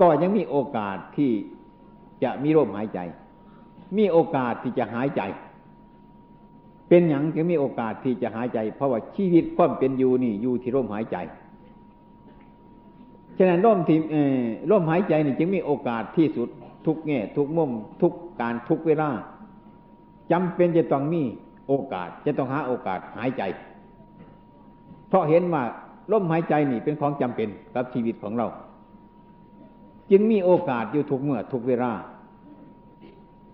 [0.00, 1.32] ก็ยังมีโอกาสที่
[2.22, 3.00] จะมีลมหายใจ
[3.98, 5.22] มีโอกาสที่จะหายใจ
[6.88, 11.16] เป็นอย่างจะมีโอกาสที่จะหายใจ เพราะว่าชีวิตความเป็นอยู่นี่อยู่ที่ลมหายใจ
[13.38, 13.98] ฉะนั้นลมที่
[14.70, 16.48] ลมหายใจนี่จึงมีโอกาสที่สุด
[16.86, 17.70] ทุกแง่ทุกมุม
[18.02, 19.10] ทุกการทุกเวลา
[20.32, 21.22] จำเป็นจะต้องมี
[21.68, 23.42] โอกาส จะต้องหาโอกาสหายใจ
[25.08, 25.62] เพราะเห็นว่า
[26.12, 28.46] ลมหายใจนี่เป็นของจำเป็นกับชีวิตของเรา
[30.10, 31.92] จึงมีโอกาสอยู่ทุกเมื่อทุกเวลา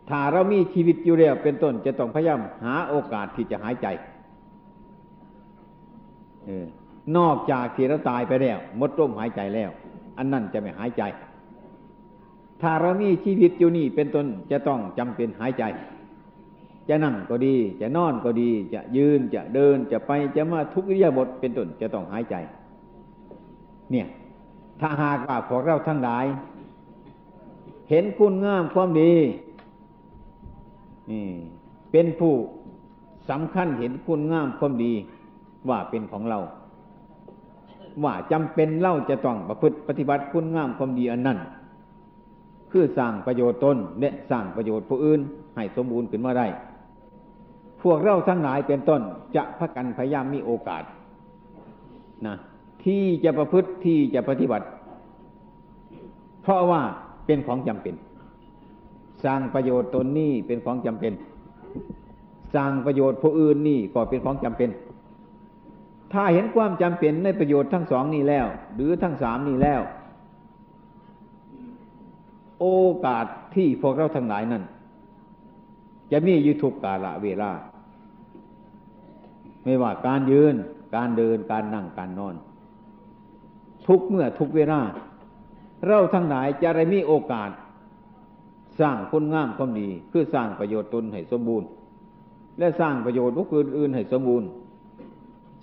[0.08, 3.86] ถ้าเรามีชีวิตอยู่แล้วเป็นต้นจะต้องพยายามหาโอกาสที่จะหายใจ
[7.16, 9.70] นอกจากที่เราตายไปแล้วหมดลมหายใจแล้ว
[10.18, 11.02] อันนั้นจะไม่หายใจ
[12.62, 15.64] ถ้าเรามีชีวิตอยู่นี่เป็นต้นจะต้องจำเป็นหายใจ
[16.88, 22.36] จะนั่งก็ดี จะนอนก็ดี จะยืนจะเดินจะไปจะมาทุกอิริยาบถเป็นต้นจะต้องหายใจ
[23.90, 24.06] เนี่ย
[24.80, 26.24] ถ้าหากว่าพวกเราทั้งหลาย
[27.90, 29.12] เห็นคุณงามความดี
[31.92, 32.34] เป็นผู้
[33.30, 34.92] สำคัญเห็นคุณงามความดี
[35.68, 36.38] ว่าเป็นของเรา
[38.04, 41.38] ว่าจำเป็นเล่าจะต้องประพฤติปฏิบัติคุณงามความดีอันนั้น
[42.70, 45.20] คือสร้างประโยชน์ตนและสร้างประโยชน์ผู้อื่น
[45.56, 46.46] ให้สมบูรณ์ขึ้นมาได้
[47.82, 49.00] พวกเราทั้งหลายเป็นต้น
[49.36, 50.82] จะพักกันพยายามมีโอกาส
[52.26, 52.36] นะ
[52.84, 54.66] ที่จะประพฤติที่จะปฏิบัติ
[56.42, 56.82] เพราะว่า
[57.26, 57.94] เป็นของจำเป็น
[59.24, 61.12] สร้างประโยชน์ตนนี่เป็นของจำเป็น
[62.54, 64.70] สร้างประโยชน์ผู้อื่นนี่ก็เป็นของจำเป็น
[66.12, 69.80] ถ้าเห็นความจำเป็นในประโยชน์ทั้งสองนี้แล้ว หรือทั้งสามนี้แล้ว
[72.60, 72.66] โอ
[73.06, 74.62] กาสที่พวกเราทั้งหลายนั้น
[76.12, 77.52] จะมีอยู่ทุกกาละเวลา
[79.64, 80.54] ไม่ว่าการยืน
[80.96, 82.34] การเดิน การนั่ง การนอน
[83.88, 84.80] ทุกเมื่อทุกเวลา
[85.86, 87.50] เราทั้งหลายจะได้มีโอกาส
[88.80, 91.68] สร้างคุณงามความดีคือสร้างประโยชน์ตนให้สมบูรณ์
[92.58, 93.46] และสร้างประโยชน์ผู้
[93.78, 94.48] อื่นให้สมบูรณ์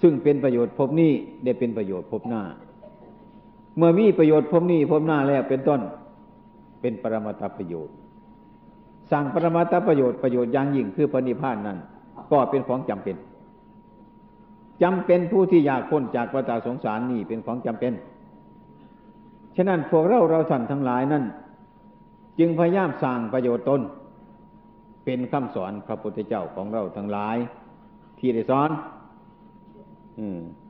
[0.02, 1.12] ซึ่งเป็นประโยชน์พบนี้
[1.44, 2.44] ได้เป็นประโยชน์พบหน้า
[3.78, 5.82] เมื่อมีประโยชน์พบนี้พบหน้าแล้วเป็นต้น
[6.82, 7.96] เป็นปรมาตประโยชน์
[9.12, 11.78] สร้างปรมาตประโยชน์ประโยชน์อย่างยิ่งคือพระนิพพานนั้น
[12.32, 13.16] ก็เป็นของจำเป็น
[14.84, 17.94] จำเป็นผู้ที่อยากพ้นจากวัฏสงสารนี่เป็นของจำเป็น
[19.56, 21.24] ฉะนั้นพวกเราเราท่านทั้งหลายนั้น
[22.40, 23.82] จึงพยายามสร้างประโยชน์ตน
[25.06, 27.38] เป็นคำสอนพระพุทธเจ้าของเราทั้งหลาย
[28.20, 28.70] ที่ได้สอน
[30.20, 30.22] อ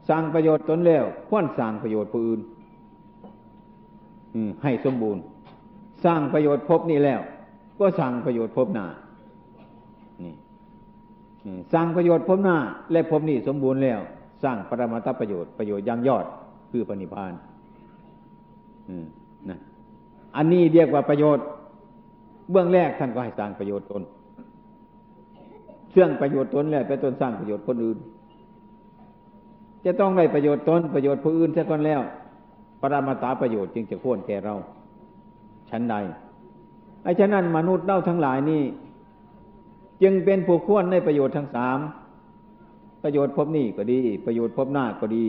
[0.10, 2.42] สร้างประโยชน์ตนแล้วควรสร้างประโยชน์ผู้อื่น
[4.64, 5.22] ให้สมบูรณ์
[6.06, 7.22] สร้างประโยชน์พบนี่แล้ว
[7.80, 8.86] ก็สร้างประโยชน์พบหน้า
[10.22, 10.34] นี่
[11.74, 12.58] สร้างประโยชน์พบหน้า
[12.92, 14.00] และพบนี่สมบูรณ์แล้ว
[14.44, 16.26] สร้างปรมาตประโยชน์ประโยชน์ยังยอด
[16.72, 17.36] คือปณิพานธ
[19.50, 19.60] นะ
[20.36, 21.46] อันนี้เรียกว่าประโยชน์
[22.52, 24.04] เบื้องแรกท่านก็ให้สร้างประโยชน์ตน
[25.92, 27.98] เชื่องประโยชน์ตนแล้วไปตนสร้างประโยชน์คนอื่น
[29.86, 32.02] จะต้องได้ประโยชน์ตนประโยชน์ผู้อื่นเสียก่อนแล้ว
[32.82, 34.56] ปรมาตาประโยชน์จึงจะควรแก่เรา
[35.70, 35.96] ชั้นใด
[37.04, 38.64] ไอ้ฉะนั้นมนุษย์เล่าทั้งหลายนี่
[40.02, 41.80] จึงเป็นผู้ควรในประโยชน์ทั้งสาม
[43.04, 45.26] ประโยชน์พบนี่ก็ดี ประโยชน์พบหน้าก็ดี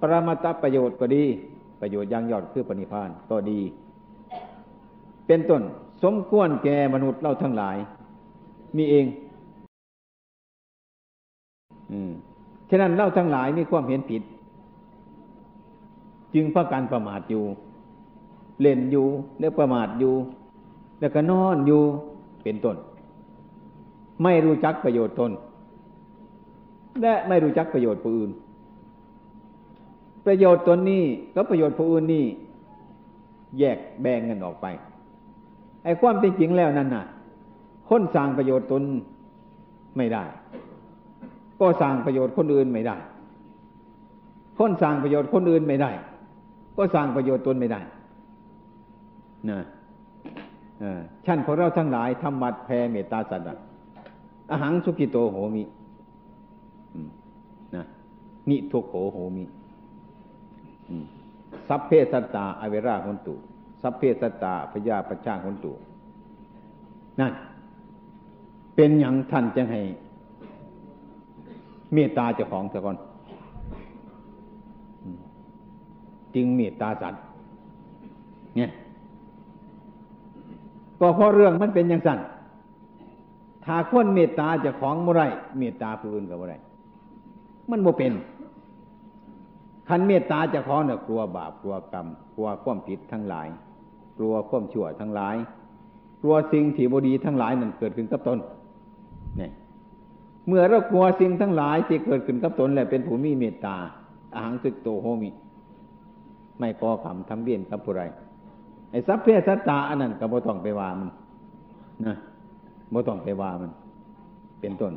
[0.00, 1.24] ปรมาตาประโยชน์ก็ดี
[1.84, 3.60] ประโยชน์ยังยอดคือปณิพานก็ดี
[5.26, 5.62] เป็นต้น
[6.04, 7.76] สมควรแก่มนุษย์เราทั้งหลาย
[8.76, 9.06] มีเอง
[11.92, 12.12] อืม
[12.70, 14.22] ฉะนั้นเล่าทั้งหลายมีความเห็นผิด
[16.34, 17.44] จึงพากันประมาทอยู่
[18.60, 19.06] เล่นอยู่
[19.40, 20.14] แล้วประมาทอยู่
[21.00, 21.82] แล้วก็นอนอยู่
[22.42, 22.76] เป็นต้น
[24.22, 25.32] ไม่รู้จักประโยชน์ตน
[27.02, 28.30] และไม่รู้จักประโยชน์ผู้อื่น
[30.26, 32.24] ประโยชน์ตนนี้กับประโยชน์ผู้อื่นนี่
[33.58, 34.66] แยกแบ่งกันออกไป
[35.84, 37.04] ไอ้ความเป็นจริงแล้วนั่นน่ะ
[37.88, 38.82] คนสร้างประโยชน์ตน
[39.96, 40.24] ไม่ได้
[41.60, 42.96] ก็สร้างประโยชน์คนอื่นไม่ได้
[44.58, 45.90] คนสร้างประโยชน์คนอื่นไม่ได้
[46.76, 47.80] ก็สร้างประโยชน์ตนไม่ได้
[49.50, 49.60] นะ
[51.26, 53.46] ชั้นของเราทั้งหลายทำมัดแผ่เมตตาสัตว์
[54.50, 55.62] อาหังสุกิโตโหมิ
[57.74, 57.84] นะ
[58.50, 59.44] นิทุกโหโหมิ
[61.68, 63.34] สัพเพสัตตาอเวราคนตุ
[63.82, 65.72] สัพเพสัตตาพยาปชาคนตุ
[67.20, 67.32] นั่น
[68.76, 69.80] เป็นอย่างท่านจะให้
[71.94, 72.96] เมตตาเจ้าของเถอะก่อน
[76.34, 77.22] จึงเมตตาสัตว์
[78.56, 78.70] เนี่ย
[81.00, 82.18] ก็เพราะเรื่องมันเป็นอย่างสั้น
[83.64, 85.22] ถ้าคนเมตตาเจ้าของบ่อไร
[85.58, 86.54] เมตตาผู้อื่นก็บ่ไร
[87.70, 88.12] มันบ่เป็น
[89.88, 93.48] คันเมตตาจ้าของเนี่ยกลัวบาปกลัวกรรม กลัวความผิดทั้งหลาย
[94.18, 95.36] กลัวความชั่วทั้งหลาย
[96.22, 98.38] กลัวสิ่งที่บดีทั้งหลายนั่นเกิดขึ้นกับตน
[99.38, 99.52] เนี่ย
[100.46, 103.76] เมื่อเรากลัวสิ่งทั้งหลายที่เกิดขึ้นกับตนแหละเป็นผู้มีเมตตา
[104.34, 105.30] อาหังสึกโตโหมิ
[106.58, 108.02] ไม่ก่อกรรมทำเบียนกับผู้ไร
[108.90, 111.10] ไอ้สัพเพสัตตาอันนั้นก็บ่ต้องไปว่ามัน
[112.06, 112.14] นะ
[112.92, 113.70] บ่ต้องไปว่ามัน
[114.60, 114.92] เป็นต้น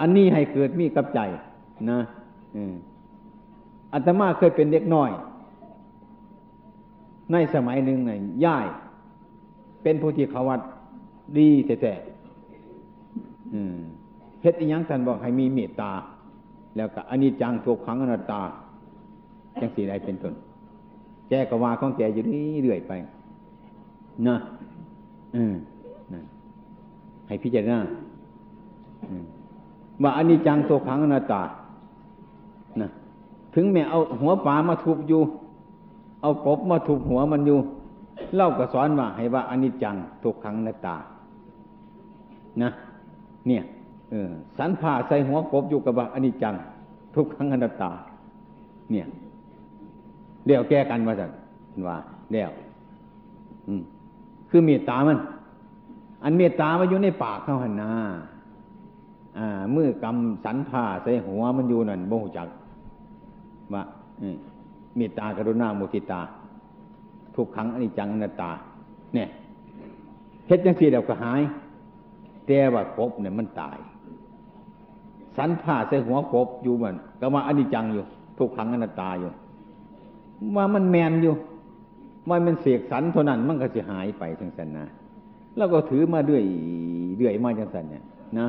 [0.00, 1.20] อันนี้ให้เกิดมีกับใจ
[1.90, 1.98] นะ
[2.56, 2.74] อืม
[3.96, 5.10] อาตมาเคยเป็นเด็กน้อย
[7.32, 8.12] ในสมัยหนึ่งใน
[8.44, 8.66] ย่าย
[9.82, 10.60] เป็นผู้ที่เขาวัด
[11.38, 11.92] ดีแต่
[14.42, 15.92] เฮ็ดอีหยังท่านบอกให้มีเมตตา
[16.76, 18.40] แล้วก็อันนี้จังทุกขังอนัตตา
[19.60, 20.34] จังสีใดเป็นต้น
[21.28, 22.22] แกก็ว่าของแกอยู่
[22.62, 22.92] เรื่อยไป
[24.28, 24.36] นะ
[25.36, 25.54] อืม
[26.14, 26.20] นะ
[27.26, 27.78] ให้พิจารณา
[30.02, 31.42] ว่าอันนี้จังตัวขังอนัตตา
[32.82, 32.90] นะ
[33.58, 35.22] ถึงแม้เอาหัวปลามาทุบอยู่
[36.22, 37.58] เอากบมาทุบหัวมันอยู่
[38.34, 40.96] เล่าก็สอนว่าให้ว่าอนนี้จังตัวขังนัตตา
[42.62, 42.70] นะ
[43.46, 43.62] เนี่ย
[44.10, 46.54] เออสันผ่าใส่หัวกบอยู่กับว่าอนนี้จัง
[47.14, 47.90] ทุกขังอนัตตา
[48.90, 49.06] เนี่ย
[50.46, 51.30] เดี๋ยวแก้กันว่าสัน
[51.88, 51.96] ว่า
[52.32, 52.50] เดี๋ยว
[53.66, 53.82] อืม
[54.50, 55.18] คือเมตตามัน
[56.24, 57.92] อันเมตตามันอยู่ในปากเขาหันนา
[59.38, 62.48] อ่ามือกำสันผ้าใส่หัวมันอยู่นั่นบ่หูจัก
[64.96, 66.20] เมตตากรุณามุทิตา
[67.34, 68.50] ทุกครั้งอนิจจังอนัตตา
[69.14, 69.28] เนี่ย
[70.46, 71.40] เฮ็ดจังสี่เดียวก็หาย
[72.46, 73.78] แต่ว่ากบเนี่ยมันตาย
[75.36, 78.04] สันผ้าใส่หัวกบอยู่มันก็ว่าอนิจจังอยู่
[78.38, 79.30] ทุกครั้งอนัตตาอยู่
[80.56, 81.34] ว่ามันแมนอยู่
[82.28, 84.86] ว่ามันเสกสรรเท่านั้นมันก็จะหายไปจังสันนะ
[85.56, 86.44] แล้วก็ถือมาเรื่อย
[87.16, 88.04] เรื่อยมาจังสันเนี่ย
[88.38, 88.46] นะ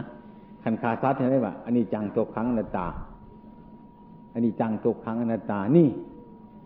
[0.64, 2.86] ขันคาซัดเห็นไหมว่าอันนี้จังตกครั้งอนัตตา
[4.38, 5.88] อันนี้จังตกครั้งอนัตตา นี่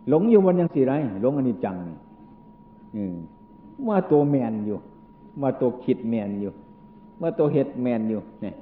[0.10, 1.98] หลงอยู่วันยังสี่ไรหลงอันนี้จังนี่
[3.88, 4.78] ว่าตัวแมนอยู่
[5.42, 6.52] ว่าตัวคิดแมนอยู่
[7.22, 8.56] ว่าตัวเห็ดแมนอยู่ เนี่ย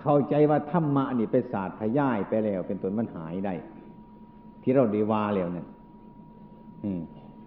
[0.00, 3.54] เข้าใจว่าธรรมะนี่ไปศาสตร์พย่ายไปแล้ว เป็นตนมันหายได้
[4.62, 5.66] ที่เราดีว่าแล้วเนี่ย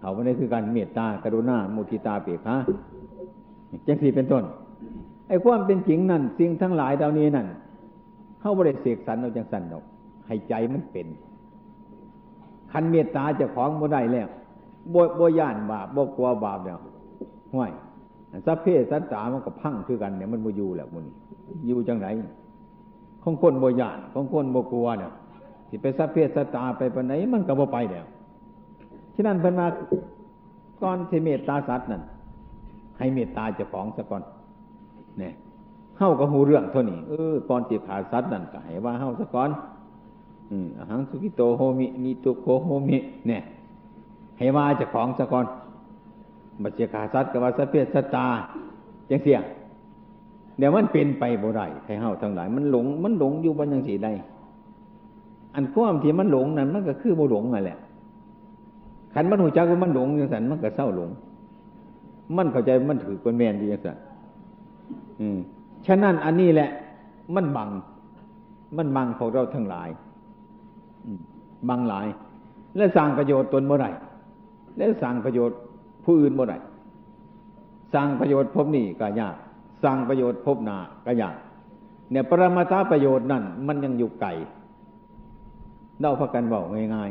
[0.00, 2.56] เขาไม่ได้คือการเมตตากรุณามุทิตาเปียกฮะ
[3.86, 4.44] จังสีเป็นต้น
[5.28, 7.46] ไอ้ความเป็นจริงนั่นสิ่งทั้งหลายเหล่านี้นั่น
[8.40, 9.84] เข้าบริเสกสรรเราจังสันดอก
[10.32, 11.06] ให้ใจมันเป็น
[12.72, 14.28] คันเมตตาเจะของบ่ได้แล้ว
[14.94, 16.78] บ่บ่ย่านบาปบ่กลัวบาปแล้ว
[17.54, 17.70] ห้วย
[18.46, 21.04] สัพเพสัตตามันก็พังคือกันเนี่ยมันบ่อยู่แล้วมัน
[21.66, 22.06] อยู่จังไหน
[23.22, 25.12] ของคนบ่ย่านของคนบ่กลัวเนี่ย
[25.68, 28.06] ที่ไปสัพเพสัตตาไปปานไหนมันก็บ่ไปแล้ว
[29.14, 29.66] ฉะนั้นเพิ่นมา
[30.82, 32.02] ก่อนที่เมตตาสัตว์นั่น
[32.98, 34.22] ให้เมตตาเจ้าของซะก่อน
[35.18, 35.32] เนี่ย
[35.98, 39.50] เฮาก็หูเรื่องเท่านี้เออก่อนสิขาสัตว์นั่นก็ให้ว่าเฮาซะก่อน
[40.52, 43.42] อืมอหังสุกิโตโฮมินิตุโคโฮมิ เนี่ย
[44.38, 45.46] ให้ว่าจ้าของซะก่อน
[46.62, 48.26] บัจเจขาสัตกับว่าสัพเพสัตตา
[49.10, 49.38] จังเสีย
[50.58, 54.08] เดี๋ยวมันเป็นไปบ่ได้ให้เฮาทั้งหลาย มันหลง มันหลงอยู่บนยังสีใด
[55.54, 57.78] อันความที่มันหลงนั้นมันก็คือบ่หลงนั่นแหละ
[59.14, 61.10] ขันมันหูจักว่ามันหลงอย่างสันมันก็เศร้าหลง
[62.36, 63.96] มันเข้าใจมันถือเป็นแมนดีอย่างสัน
[65.20, 65.38] อืม
[65.86, 66.70] ฉะนั้นอันนี้แหละ
[67.34, 67.70] มันบัง
[68.76, 69.88] มันบังของเราทั้งหลาย
[71.68, 72.06] บังหลาย
[72.76, 73.86] และสร้างประโยชน์ตนเมื่อไร
[74.76, 75.58] และสร้างประโยชน์
[76.04, 76.54] ผู้อื่นเมื่อไร
[77.94, 79.36] สร้างประโยชน์พบนี่ก็ยาก
[79.84, 81.34] สร้างประโยชน์พบหนาก็ยาก
[82.10, 84.30] เนี่ยปรมาตาประโยชน์นั่นมันยังอยู่ไกล
[86.00, 87.10] เล่าพักกันบอกง่าย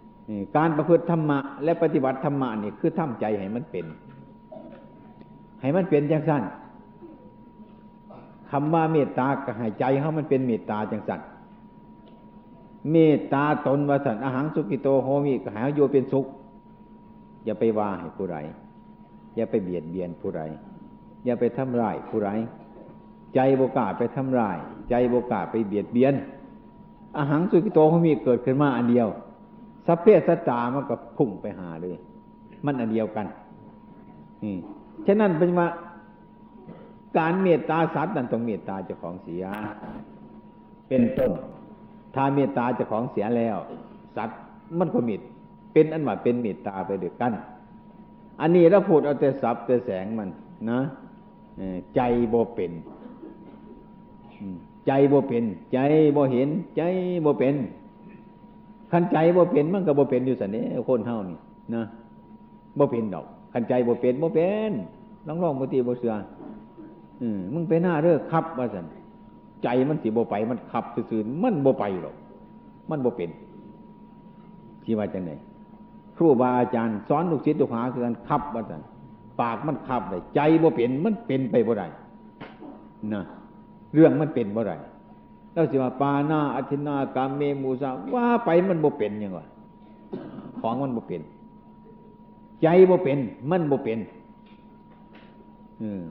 [0.00, 3.86] ๆการประพฤติธรรมะ และปฏิบัติธรรมะนี่คือทำใจให้มันเป็น
[5.60, 6.42] ให้มันเป็นจังสั้น
[8.50, 11.20] คำว่าเมตตากับหายใจเขามันเป็นเมตตาจังสั้น
[12.90, 16.26] เมตตาตนวสันอาหารสุกิโตโฮมิก็หาโยเป็นสุข
[17.44, 18.36] อย่าไปว่าให้ผู้ใด
[19.36, 20.42] อย่าไปเบียดเบียนผู้ใด
[21.24, 22.30] อย่าไปทำร้ายผู้ใด
[23.34, 24.58] ใจโบกาไปทำร้าย
[24.90, 26.14] ใจโบกาไปเบียดเบียน
[27.18, 29.08] อาหารสุกิโตโฮมิเกิดขึ้นมาอันเดียว
[29.86, 31.96] สัพเพสตามันก็พุ่งไปหาเลย
[32.64, 33.26] มันอันเดียวกัน
[34.42, 34.56] นี่
[35.06, 35.68] ฉะนั้นเป็นว่า
[37.18, 39.44] การเมตตาสัตว์นั้นต้องเมตตาเจ้าของเสีย
[40.88, 41.32] เป็นต้น
[42.14, 43.56] ถ้าเมตตาเจ้าของเสียแล้ว
[44.16, 44.38] สัตว์
[44.78, 45.20] มันก็มิด
[45.72, 47.32] เป็นอันว่าเป็นเมตตาไปเด้วยกัน
[48.40, 50.28] อันนี้เราพูดเอาแต่สับแต่แสงมัน
[50.70, 50.78] นะ
[51.94, 52.72] ใจโบเป็น
[54.86, 55.78] ใจโบเป็น ใจ
[56.12, 56.82] โบเห็น ใจ
[57.22, 57.56] โบเป็น
[58.92, 61.38] ขันใจโบเป็นมันก็โบเป็นอยู่สันนี้คนเท่านี่
[61.74, 61.82] นะ
[62.76, 64.72] โบเป็นดอกขันใจโบเป็นโบเป็น
[65.26, 66.14] ลองลองโบตีโบเสือ
[67.20, 68.84] อืมมึงไปหน้าเด้องขับว่าสัน
[69.62, 72.16] ใจมันสิโบไป มันขับซื่อมันโบไปหรอก
[72.90, 73.30] มันโบเป็น
[74.84, 75.32] ที่ว่าจังไหน
[76.16, 78.82] ครูบาอาจารย์สอนลูกศิษย์ลูกหาคือการขับว่าสัน
[79.40, 81.86] ปากมันขับได้ใจโบเป็นมันเป็นไปบ่ได้
[83.14, 83.22] นะ
[83.94, 84.76] เรื่องมันเป็นบ่ได้
[85.52, 89.46] เราสิว่าปานาอธินากามเมมูสาว่าไปมันบ่เป็นยังวะ
[90.60, 91.22] ของมันบ่เป็น
[92.62, 93.18] ใจบ่เป็น
[93.50, 93.98] มันบ่เป็น
[95.82, 96.02] อืม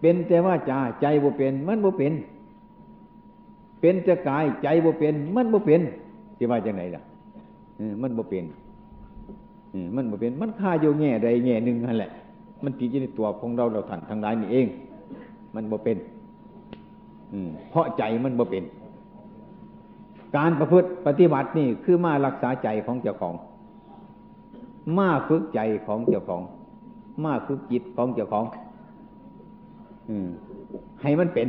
[0.00, 2.12] เป็นแต่ว่าจ่าใจบ่เป็น มันบ่เป็น
[3.80, 5.80] เป็นแต่กายใจบ่เป็น มันบ่เป็น
[6.38, 7.02] สิว่าจังไหนล่ะ
[8.02, 8.44] มันบ่เป็น
[9.96, 12.10] มันบ่เป็น มันค่าอยู่แง่ใดแง่หนึ่งนั่นแหละ
[12.64, 14.66] มันติดอยู่ในตัวของเราเราท่านทั้งหลายนี่เอง
[15.54, 15.98] มันบ่เป็น
[17.70, 18.64] เพราะใจมันบ่เป็น
[20.36, 23.34] การประพฤติปฏิบัตินี่คือมารักษาใจของเจ้าของ
[24.98, 26.42] มาฝึกใจของเจ้าของ
[27.24, 28.44] มาฝึกจิตของเจ้าของ
[30.10, 30.28] อืม
[31.02, 31.48] ให้มันเป็น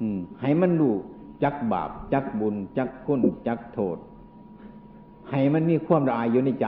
[0.00, 0.94] อืม ให้มันรู้
[1.44, 3.98] จักบาป จักบุญ จักคุณจักโทษ
[5.30, 6.66] ให้มันมีความละอายอยู่ในใจ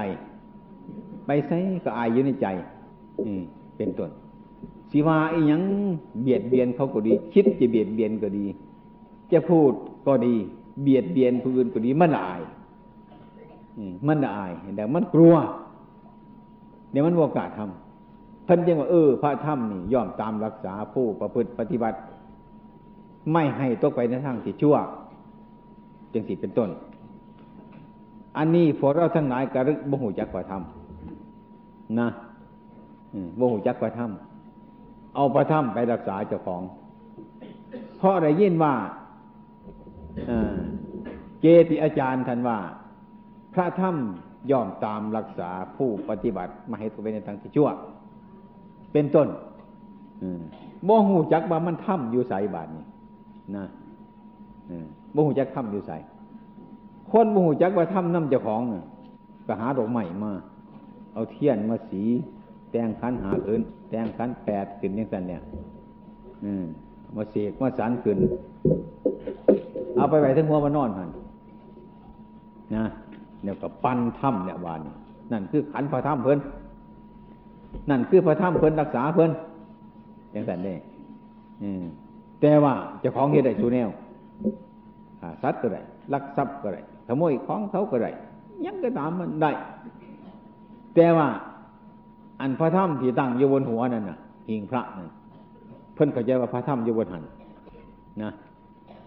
[1.27, 2.47] ไปใส่ก็อายอยู่ในใจ
[3.25, 3.41] อืม
[3.77, 4.11] เป็นต้น
[4.91, 5.63] สิว่าอีหยัง
[6.23, 8.45] เบียดเบียนเขาก็ดี คิดจะเบียดเบียนก็ดี
[9.33, 9.73] จะพูด
[10.07, 10.35] ก็ดี
[10.83, 12.43] เบียดเบียนผู้อื่นก็ดีมันอาย
[13.79, 15.35] อมมันอายแต่มันกลัว
[16.91, 21.99] เดี๋ยวมันโอกาสทำเพิ่นยังว่าเออ พระธรรมนี่ย่อมตามรักษาผู้ประพฤติปฏิบัติ
[23.33, 24.77] ไม่ให้ตกไปในทางที่ชั่ว
[26.13, 26.71] จึงสิเป็นต้น
[28.37, 30.63] อันนี้พวกเราทั้งหลายกระลึกบ่หูจักพระธรรม
[32.01, 32.09] นะ
[33.13, 34.11] อืมบ่หูจักพระธรรม
[35.15, 36.63] เอาพระธรรมไปรักษาเจ้าของ
[37.99, 38.75] เพราะได้ยินว่า
[41.41, 42.59] เกติอาจารย์ท่านว่า
[43.55, 43.97] พระธรรม
[44.51, 47.69] ย่อมตามรักษาผู้ปฏิบัติมาให้ตัวไปในทางที่ชั่ว
[48.93, 49.29] เป็นต้น
[50.89, 52.85] บ่หูจักว่ามันถ้ำอยู่ใสบาทนี้
[53.57, 53.65] นะ
[55.15, 55.93] บ่หูจักถ้ำอยู่ใส
[57.11, 58.63] คนบ่หูจักว่าถ้ำน้ำเจ้าของ
[59.47, 60.33] ก็หาดอกไม้มา
[61.15, 62.03] เอาเทียนมาสี
[62.71, 65.43] แต่งขันหาขึ้นแต่งขันแปดขึ้นอย่างนั้นเนี่ย
[67.17, 68.19] มาเสกมาสารขึ้น
[69.97, 71.11] เอาไปไว้ทั้งหัวมานอนหัน
[72.75, 72.85] นะ
[73.43, 74.81] เนี่ยก็ปั้นถ้ำเนี่ยวาน
[75.33, 76.39] นั่นคือขันพระถ้ำเพิ่น
[77.91, 79.31] นั่นคือพระถ้ำเพิ่นรักษาเพิ่น
[80.33, 80.79] อย่างนั้นเนี่ย
[82.41, 83.89] แต่ว่าจ้าของเหตุใดสูแนว
[85.21, 85.81] ขาสัตว์ก็ได้
[86.13, 88.11] ลักทรัพย์ก็ได้ขโมยของเขาก็ได้
[88.65, 89.51] ยังก็ตามมันได้
[90.95, 91.29] แต่ว่า
[92.41, 95.09] อันพระถ้ำที่ตั้งอยู่บนหัวนั่นน่ะหิงพระนั่น
[95.95, 97.25] เพิ่นเข้าใจว่าพระถ้ำอยู่บนหัน
[98.23, 98.31] นะ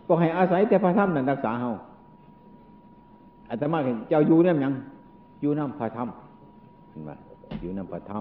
[0.07, 1.71] ก็ให้อาศัยแต่พระถ้ำนั่นรักษาเฮา
[3.49, 4.73] อาตมาเห็นเจ้าอยู่เนี่ยยัง
[5.41, 7.11] อยู่น้ำพระถ้ำเห็นไหม
[7.61, 8.19] อยู่น้ำพระถ้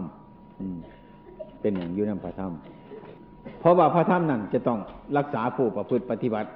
[0.79, 2.80] ำเป็นอย่างอยู่น้ำพระถ้ำ
[3.61, 4.79] เพราะว่าพระถ้ำนั่นจะต้อง
[5.17, 6.49] รักษาผู้ประพฤติปฏิบัติ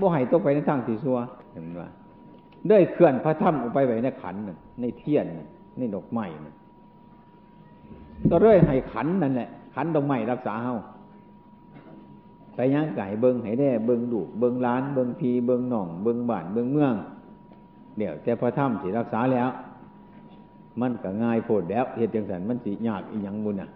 [0.00, 1.18] บ่ให้ตกไปในทางที่ซัว
[1.52, 1.82] เห็นไหม
[2.68, 4.50] ได้เคลื่อนพระถ้ำออกไปไว้ในขันน
[4.80, 5.38] ในเทียนน
[5.78, 6.24] ในดอกไม้
[8.30, 10.76] ก็เรื่อยให้ขันนั่นแหละขันดอกไม้รักษาเฮา
[12.54, 16.94] ไปย่างไก่เบิงให้ได้เบิงดูเบิงล้าน เบิงพีเบิงหน่อง เบิงบ้านเบิงเมือง
[17.96, 19.48] เดี๋ยวแต่พระถ้ำสิรักษาแล้ว
[20.80, 23.70] มันก็ง่ายโพดแล้วเหตุจังสันมันสิยากอีหยังบุญอะ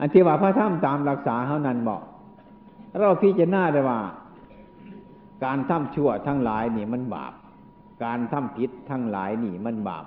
[0.00, 2.02] อันที่ว่าพระถ้ำตามรักษาเท่านั้นบอก
[3.00, 4.00] เราพิจารณาได้ว่า
[5.44, 7.32] การทำชั่วทั้งหลายนี่มันบาป
[8.04, 10.04] การทำผิดทั้งหลายนี่มันบาป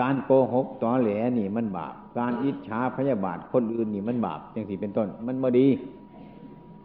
[0.00, 5.66] การโกหกต่อแหลนี่มันบาป การอิจฉาพยาบาทคนอื่นนี่มันบาปจังสี่เป็นต้น มันบดี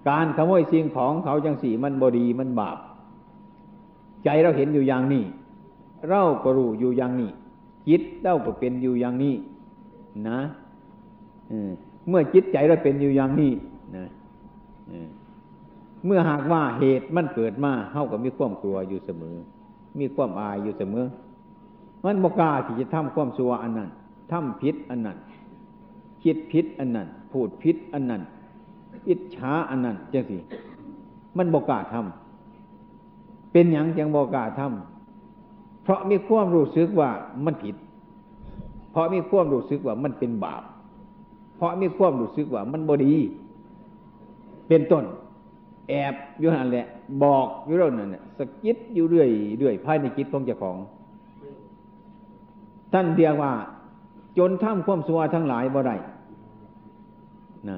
[0.09, 2.77] การขโมยสิ่งของเขาจังสี่มันบดีมันบาป
[4.23, 5.23] ใจเราเห็นอยู่อย่างนี้
[6.09, 7.31] เราก็รู้อยู่อย่างนี้
[7.87, 9.35] จิตเราก็เป็นอยู่อย่างนี้
[10.27, 10.39] นะ
[12.09, 13.51] เมื่อจิตใจเราเป็นอยู่อย่างนี้
[13.97, 14.05] นะ
[16.05, 19.35] เมื่อหากว่าเหตุมันเกิดมาเท่ากับมีความกลัวอยู่เสมอ
[19.99, 21.05] มีความอายอยู่เสมอ
[22.05, 23.89] มันบกล้าที่จะทำความสัวอันนั้น
[24.31, 25.17] ทำพิษอันนั้น
[26.23, 28.21] คิดพิษอันนั้นพูดพิษอันนั้น
[29.07, 30.37] อิจฉาอันนั้นจังสิ
[31.37, 37.09] มันบกล้าทำเป็นอย่างจังบกล้าทำเพราะมีความรู้สึกว่า
[37.45, 37.75] มันผิด
[38.91, 40.63] เพราะมีความรู้สึกว่ามันเป็นบาป
[41.55, 43.15] เพราะมีความรู้สึกว่ามันบดี
[44.67, 45.03] เป็นต้น
[45.89, 46.87] แอบอยู่นั่นแหละ
[47.23, 50.77] บอกอยู่เรื่องนั้นสะกิดอยู่เรื่อยเรื่อยภายในจิตของเจ้าของ
[52.93, 53.53] ท่านเรียกว่า
[54.37, 55.95] จนทำความสัวทั้งหลายบ่ได้
[57.69, 57.77] นะ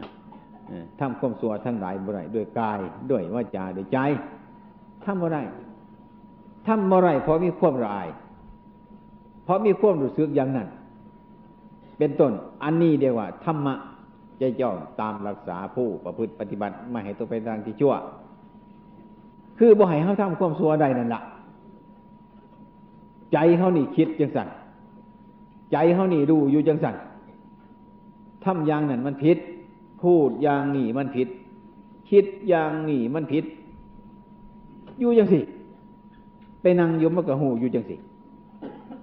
[0.99, 2.79] ทำความสัวทั้งหลายบ่ได้ด้วยกาย
[3.11, 3.97] ด้วยวาจาด้วยใจ
[5.03, 5.41] ทำบ่ได้
[6.67, 8.07] ทำบ่ได้เพราะมีความลาย
[9.43, 10.67] เพราะมีความรู้สึกอย่างนั้น
[11.97, 12.31] เป็นต้น
[12.63, 13.75] อันนี้เรียกว่าธรรมะ
[14.39, 17.93] ใจจ้องตามรักษาผู้ประพฤติปฏิบัติไม่ให้ตัวไปทางที่ชั่ว
[19.59, 21.21] คือบ่ให้เขาทำความสัวใดนั่นละ
[23.33, 24.47] ใจเขานี่คิดจังสัน
[25.71, 26.95] ใจเขานี่ดูอยู่จังสัน
[28.43, 29.37] ทำอย่างนั้นมันผิด
[30.01, 31.27] พูดอย่างนี่มันผิด
[32.09, 33.45] คิดอย่างนี่มันผิด
[34.99, 35.39] อยู่จังสิ
[36.61, 37.95] ไปนั่งยมกะหูอยู่จังสิ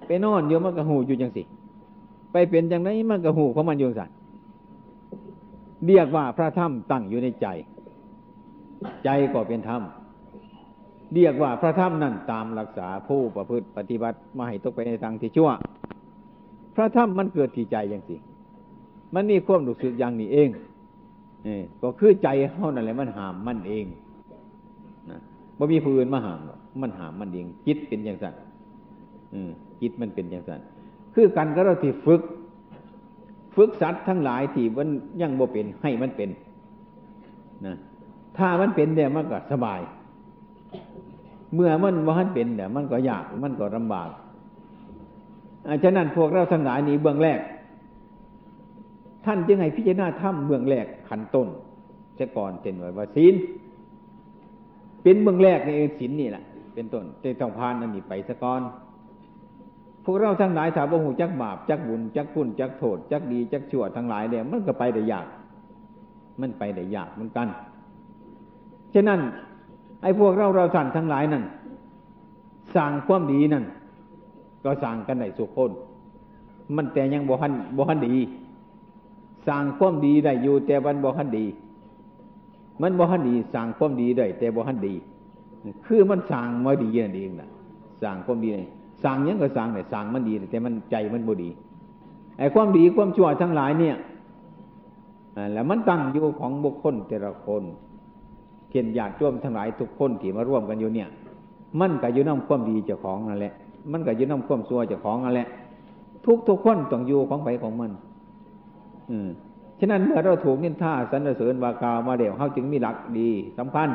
[0.07, 1.43] ไปนอนยมกะหูอยู่จังสิ
[2.33, 4.09] ไปเป็นจังไรมะกะหูของมันอยู่สัน
[5.87, 7.47] เรียกว่าพระธรรมตั้งอยู่ในใจ
[9.03, 9.81] ใจก็เป็นธรรม
[11.13, 15.49] เรียกว่าพระธรรมนั่นตามรักษาผู้ประพฤติปฏิบัติมาให้ตกไปในทางที่ชั่ว
[16.75, 18.15] พระธรรมมันเกิดที่ใจอย่างสิ
[19.15, 20.49] มันมีความรู้สึกอย่างนี้เอง
[21.43, 21.49] เอ
[21.81, 23.85] ก็คือใจเท่านั้นแหละมันหามมันเอง
[25.09, 25.19] นะ
[25.57, 28.33] บ่มีผู้อื่นมาหามหรอกมันหามมันเองจิตเป็นอย่างสั่น
[29.81, 30.61] จิตมันเป็นอย่างสั่น
[31.13, 32.21] คือกันก็เราที่ฝึก
[33.55, 34.87] ฝึกสัตว์ทั้งหลายที่มัน
[35.21, 36.29] ยังบ่เป็นให้มันเป็น
[37.65, 37.75] นะ
[38.37, 39.81] ถ้ามันเป็นเนี่ยมันก็สบาย
[41.55, 44.09] เมื่อมันว่ามันเป็นเนี่ยมันก็ยากมันก็ลำบาก
[45.83, 47.39] ฉะนั้นพวกเราทั้งหลายนี้เบื้องแรก
[49.25, 51.47] ท่านจึงให้พิจารณาถ้ำเบื้องแรกขันต้น
[52.19, 53.35] จะก่อนเช่นว่าศีล
[55.03, 56.43] เป็นเบื้องแรกในศีลนี่แหละ
[56.73, 58.61] เป็นต้นแต่ต้องผ่านอันนี้ไปซะก่อน
[60.03, 65.27] พวกเราทั้งหลายถ้าบ่หูจักบาปจักบุญจักคุณจักโทษจักดีจักชั่วทั้งหลายเนี่ยมันก็ไปได้ยาก
[66.41, 67.47] มันไปได้ยากเหมือนกัน
[68.93, 69.19] ฉะนั้น
[70.01, 71.43] ไอ้พวกเราเราท่านทั้งหลายนั่น
[72.75, 73.65] สร้างความดีนั่น
[74.63, 75.71] ก็สร้างกันได้สุขคน
[76.75, 78.15] มันแต่ยังบ่หันบ่หันดี
[79.47, 81.45] สร้างความดีได้อยู่ แต่มันบ่หันดี
[82.81, 84.93] มันบ่หันดีสร้างความดีได้แต่บ่หันดี
[85.85, 87.49] คือมันสร้างมาดีนั่นเองนะ
[88.01, 88.69] สร้างความดีนี่
[89.03, 91.49] สร้างยังก็สร้างแต่ยสร้างมันดี แต่มันใจมันบ่ดี
[92.37, 93.95] ไอ้ความดีความชั่วทั้งหลายเนี่ย
[95.35, 97.63] อแล้วมันตั้งอยู่ของบุคคลแต่ละคน
[98.69, 101.09] เขียนญาติร่วมทั้งหลายทุกคนที่มาร่วมกันอยู่เนี่ย
[101.79, 103.53] มันก็อยู่น้ำความดีเจ้าของนั่นแหละ
[103.91, 105.47] มันก็อยู่น้ำความชั่วเจ้าของนั่นแหละ
[106.25, 107.91] ทุกทุกคนต้องอยู่ของไปของมัน
[109.09, 109.29] อืม
[109.79, 113.89] ฉะนั้นเมื่อเราถูกนินทาสรรเสริญวากล่าวมาเดี๋ยวเขาจึงมีหลักดีสำคัญ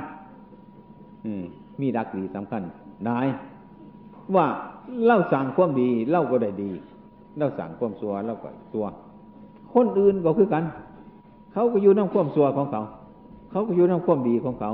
[1.25, 1.43] อืม
[1.81, 2.63] มีหลักดีสำคัญ
[3.09, 3.27] นาย
[4.37, 4.47] ว่า
[5.05, 6.70] เล่าสั่งความดีเล่าก็ได้ดี
[7.39, 8.87] เล่าสั่งความสัวเล่าก็สัว
[9.74, 10.64] คนอื่นก็คือกัน
[11.53, 12.83] เขาก็อยู่น้ำความสัวของเขา
[13.51, 14.72] เขาก็อยู่น้ำความดีของเขา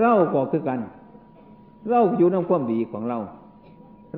[0.00, 0.80] เราก็คือกัน
[1.90, 3.18] เราอยู่น้ำความดีของเรา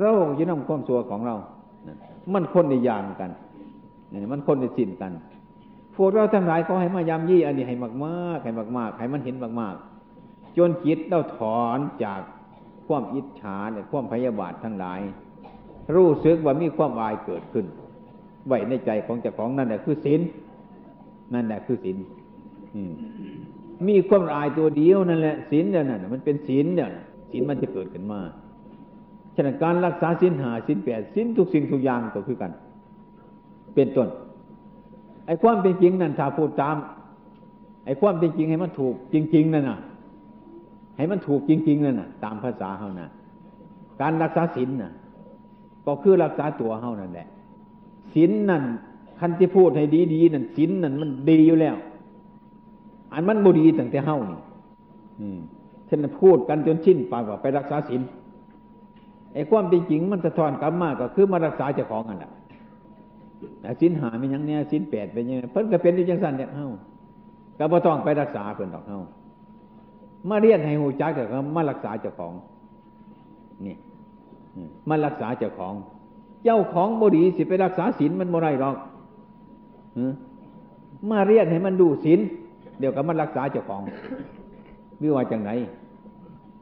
[0.01, 1.35] เราอยู่น้ำความสัวของเรา
[2.33, 3.31] มันคนในยางกัน
[4.33, 5.13] มันคนในสินกัน
[5.97, 12.21] พวกเราทั้งหลายเขาให้มายำยี่อันนี้ให้มากๆให้มากๆให้มันเห็นมากๆจนจิตเราถอนจาก
[12.87, 15.01] ความอิจฉาเนี่ยความพยาบาททั้งหลาย
[15.95, 17.67] รู้สึกว่ามีความอายเกิดขึ้น
[18.47, 20.21] ไว้ในใจของเจ้าของนั่นแหละคือศีล
[21.35, 21.97] นั่นแหละคือศีล
[23.89, 26.89] มีความอายตัวเดียวนั่นแหละศีลเนี่ยนั่นน่ะมันเป็นศีลเนี่ย
[27.31, 28.21] ศีลมันจะเกิดขึ้นมา
[29.35, 32.53] ฉะนั้นการรักษาศีลหาศีลแปดศีลทุกสิ่งทุกอย่างก็คือกัน
[33.75, 34.09] เป็นต้น
[35.27, 36.77] ไอ้ความเป็นจริงนั่นถ้าพูดตาม
[37.85, 39.79] ไอ้ความเป็นจริงให้มันถูกจริง ๆนั่นน่ะ
[40.97, 43.09] ให้มันถูกจริง ๆนั่นน่ะ ตามภาษาเฮานะ
[44.01, 44.93] การรักษาศีลน่ะ
[45.87, 47.29] ก็คือรักษาตัวเฮานั่นแหละ
[48.15, 48.63] ศีลนั่น
[49.21, 49.85] คันที่พูดให้
[50.15, 51.77] ดีๆนั่นศีลนั่นมันดีอยู่แล้ว
[53.13, 54.41] อันมันบ่ดีตั้งแต่เฮานี่
[55.21, 55.39] อืม
[55.89, 58.01] ฉันพูดกันจนชินปากว่าไปรักษาศีล
[59.35, 62.31] ไอ้ความเป็นจริงมันสะท้อนกลับมาก็คือมารักษาเจ้าของนั่นแหละ
[63.61, 66.67] แต่สินหาไม่ยังเนี่ยสินแปดเป็นยังไงเพิ่นก็เป็นอยู่จังสันเนี่ยเฮา
[67.59, 69.01] ก็บ่ต้องไปรักษาเพิ่นดอกเฮา
[70.29, 72.33] มาเรียนให้หูจักเถอะมารักษาเจ้าของ
[73.67, 73.77] นี่
[74.89, 75.75] มารักษาเจ้าของ
[76.45, 78.77] เจ้าของบดีสิไปรักษาศีลมันบ่ได้หรอก
[81.11, 82.21] มาเรียนให้มันดูศีล
[82.79, 83.83] เดี๋ยวก็มันรักษาเจ้าของ
[85.03, 85.51] วิว่าจังไหน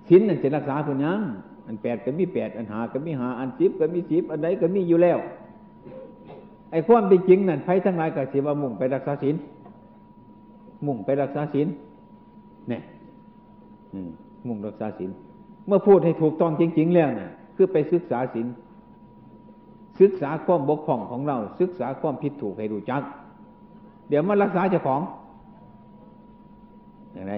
[0.09, 1.21] ศีลนั่นจะรักษาคนยัง
[1.67, 5.19] อันแปดก็มีแปดอันหาก็มีหาอันสิบก็มีสิบอันใดก็มีอยู่แล้ว
[6.71, 9.35] ไอ้ความเป็นจริงนั่นไพ่ทั้งหลายก็สิว่ามุ่งไปรักษาศีล
[10.87, 11.69] มุ่งไปรักษาศีล
[12.69, 12.83] เนี่ย
[14.47, 15.11] มุ่งรักษาศีล
[15.67, 18.47] เมื่อพูดให้ถูกต้องจริง ๆ แล้วเนี่ยคือไปศึกษาศีล
[20.01, 23.03] ศึกษาความบกพร่องของเรา ศึกษาความผิดถูกให้รู้จัก
[24.09, 25.01] เดี๋ยวมารักษาเจ้าของ
[27.13, 27.35] อย่างไร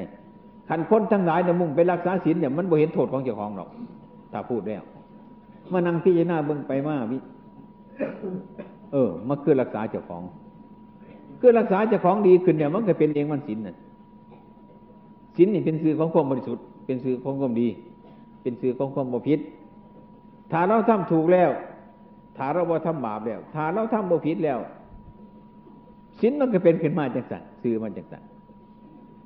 [0.68, 3.68] ขันคนทั้งหลายเนี่ยมุ่งไปรักษาศีลเนี่ยมันบ่เห็นโทษของเจ้าของหรอก
[4.32, 4.82] ถ้าพูดแล้ว
[5.72, 7.18] มานั่งพิจารณาเบิ่งไปมาวิ
[8.92, 10.22] เออมาคือรักษาเจ้าของ
[11.40, 13.76] คือรักษาเจ้าของดีขึ้นเนี่ยมันก็เป็นเองมันศีลน่ะ
[15.36, 17.68] ศีลนี่เป็นสื่อของความบริสุทธิ์ เป็นสื่อของความดี
[18.42, 19.38] เป็นสื่อของความบพิษ
[20.52, 21.50] ถ้าเราทำถูกแล้ว
[22.36, 24.58] ถ้าเราบ่ทำบาปแล้ว ถ้าเราทำบ่ผิดแล้ว
[26.20, 28.22] ศีลมันก็เป็นขึ้นมาจังสันสื่อมาจังสัน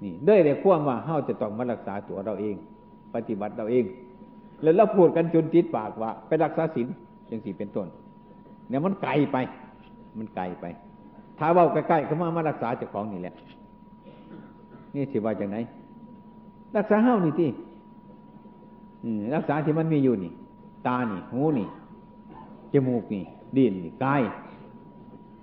[0.02, 2.54] นี่ด้วยแต่ความว่าเฮาจะต้องมารักษาตัวเราเอง
[3.14, 3.84] ปฏิบัติเราเอง
[4.62, 6.88] แล้วเราพูดกันจนติดปากว่า ไปรักษาศีล
[7.28, 7.86] อย่างสี่เป็นต้น
[8.68, 9.36] เนี่ยมันไกลไป
[10.18, 10.64] มันไกลไป
[11.38, 13.34] ถ้าเว้าใกล้ๆเข้ามามารักษาเจ้าของนี่แหละ
[14.94, 15.56] นี่สิว่าจากไหน
[16.76, 17.50] รักษาเฮ้านี่ที่
[19.34, 20.32] รักษาที่มันมีอยู่นี่
[20.86, 21.66] ตานี่ หูนี่
[22.72, 23.24] จมูกนี่
[23.56, 24.22] ดินนี่กาย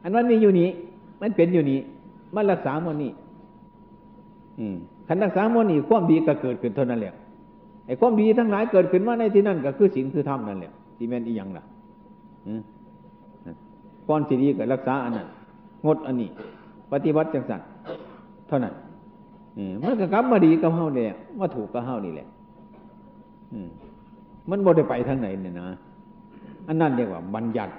[0.01, 0.69] อันมันมีอยู่นี่
[1.21, 1.79] มันเป็นอยู่นี่
[2.35, 3.11] มันรักษามันนี่
[5.07, 7.13] ขันรักษามันนี่ความดีก็เกิดขึ้นเท่านั้นแหละ
[7.85, 11.63] ไอ้ความดีทั้งหลายเกิดขึ้นมาในที่นั่นก็คือศีลคือธรรมนั่นแหละที่แม่นอีหยังล่ะ
[14.07, 15.27] ก้อนสีดีกับรักษาอันนั้น
[15.85, 16.29] งดอันนี้
[16.91, 17.61] ปฏิบัติจังสัน
[18.47, 18.73] เท่านั้น
[19.83, 22.27] มันก็กลับมาดีกับเฮาเนี่ยมาถูกกับเฮานี่แหละ
[24.49, 25.67] มันบ่ได้ไปทางไหนเนี่ยนะ
[26.67, 27.73] อันนั้นเรียกว่า บัญญัติ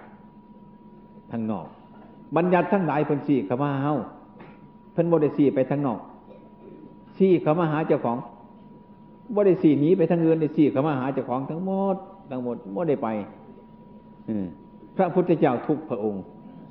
[1.33, 1.67] ทางนอก
[2.37, 3.95] บัญญัติทั้งหลายเพิ่นสี่ขมาเฮา
[4.93, 6.01] เพิ่นบ่ได้สี่ไปทางนอก
[7.19, 8.19] สี่ขมาหาเจ้าของ
[9.35, 11.97] บ่ได้สี่หนีไปทางอื่นได้สี่ขมาหาเจ้าของทั้งหมด
[12.31, 13.09] ทั้งหมดบ่ได้ไป
[14.97, 16.23] พระพุทธเจ้าทุกพระองค์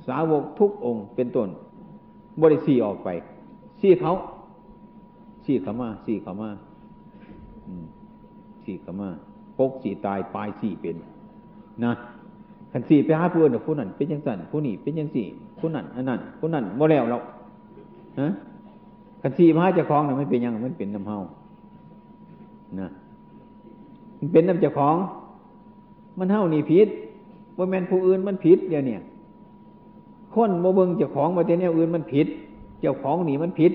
[0.07, 1.47] สาวกทุกองค์เป็นต้น
[2.39, 3.09] บ่ได้สี่ออกไป
[3.81, 4.13] สี่เขา
[5.45, 6.49] สี่ขามาสี่ขามา
[8.63, 9.09] สี่ขามา
[9.59, 10.95] กกสี่ตายปลายสี่เป็น
[11.83, 11.93] นะ
[12.71, 15.25] ขันสี่ไปหาผู้อื่นผู้นั้นเป็นยังสั่นผู้นี้เป็นยังสี่
[15.59, 17.17] ผู้นั้นอันนั้นผู้นั้นบ่แล้วเรา
[18.19, 18.27] ฮะ
[19.21, 21.17] ขันสี่มาเจ้าของเนี่ยมันเป็นยังมันเป็นน้ำเฮา
[22.79, 22.89] นะ
[24.19, 24.95] มันเป็นน้ำเจ้าของ
[26.19, 26.87] มันเฮานี่ผิด
[27.57, 28.97] ว่าแมนผู้อื่นมันผิดเดี๋ยวนี้
[30.33, 32.27] คนโมเบิงเจ้าของมาแต่แนวอื่นมันผิด
[32.81, 33.71] เจ้าของหนี่มันผิด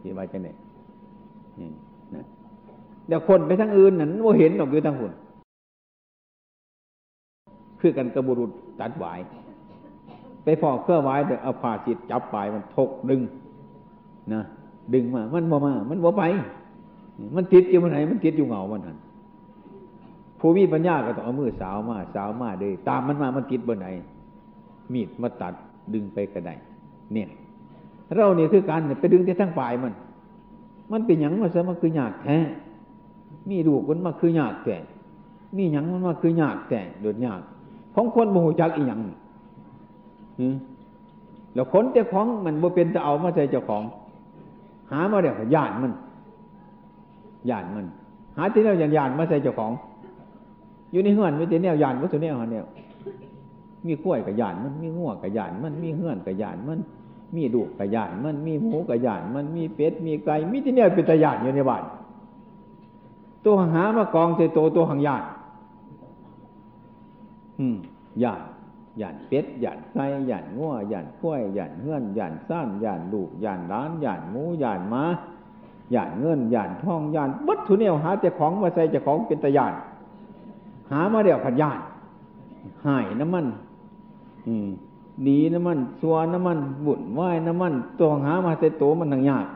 [0.00, 0.48] ที่ว่าจะไหน
[2.14, 2.24] นะ
[3.06, 5.12] เดี๋ยวคนไปทั้งอื่นนั่นว่าเห็นดอกอยู่ทั้งหุ่น
[7.80, 8.50] คือกันกระบุรุษ
[8.80, 9.20] ตัดหวาย
[10.44, 13.20] ไปพอเครื่อไว้เดี๋ยวเอาผ่าจิตจับปลายมันทกดึง
[14.32, 14.42] นะ
[14.94, 16.22] ดึงมา มันบ่มา มันบ่ไป
[17.36, 18.96] มันติดอยู่มันไหน มันติดอยู่เหงามันหัน
[20.38, 23.88] ผู้มีปัญญาก็ต้องเอามือสาวมาสาวมาเลยตามมันมา มันติดบนไหน
[24.92, 25.54] มีดมาตัด
[25.94, 26.50] ดึงไปกระได
[27.12, 27.28] เนี่ย
[28.14, 29.92] เราเนี่ยคือการไปดึงที่ทั้งปลายมัน
[30.92, 32.38] มันเป็นหยังมาซะมันคือหยาดแท้
[33.50, 34.76] มีลูกมันมาคือหยาดแต่
[35.56, 37.40] มีหยังมันมาคือหยาดแต่โดดหยาด
[37.94, 39.00] ของคนโมโหจักอีหยัง
[41.54, 43.82] แล้วคนเจ้าของมันบ่เป็นจะเอามาใส่เจ้าของ
[44.90, 45.92] หามาเดี๋ยวหยาดมัน
[47.48, 47.86] หยาดมัน
[48.36, 49.72] หาที่แนวหยาดมาใส่เจ้าของ
[50.92, 52.64] อยู่ในเฮือนไม่ใช่แนวหยาดวัตถุแนวหันแนว
[53.86, 56.78] มีกล้วยกับหยาดมัน มีงัวกับหยาดมัน มีเฮือนกับหยาดมัน
[57.34, 61.84] มีดูกกับหยาดมันมีหมูกับหยาดมันมีเป็ดมีไก่มีที่แนวเป็นตะหยาดอยู่ในบ้าน
[63.44, 65.24] ตัวหามากองใส่ตัวตัวหังหยาด
[67.58, 67.76] อืม
[68.20, 68.40] หยาด
[68.98, 75.02] หยาดเป็ดหยาดไก่หยาดงัวหยาดกล้วยหยาดเฮือนหยาดซ่านหยาดลูกหยาดล้านหยาดหมูหยาดม้า
[75.92, 79.74] หยาดเงินหยาดทองหยาดวัตถุแนวหาแต่ของมาใส่แต่ของเป็นตะหยาด
[80.90, 81.78] หามาเดี๋ยวผัดยาด
[82.86, 83.46] หายน้ำมัน
[84.46, 84.68] อืม
[85.22, 89.46] หนีน้ำมันสัวน้ำมัน บุญไหวน้ำมันตัวหามาใส่โตมันหนังยาก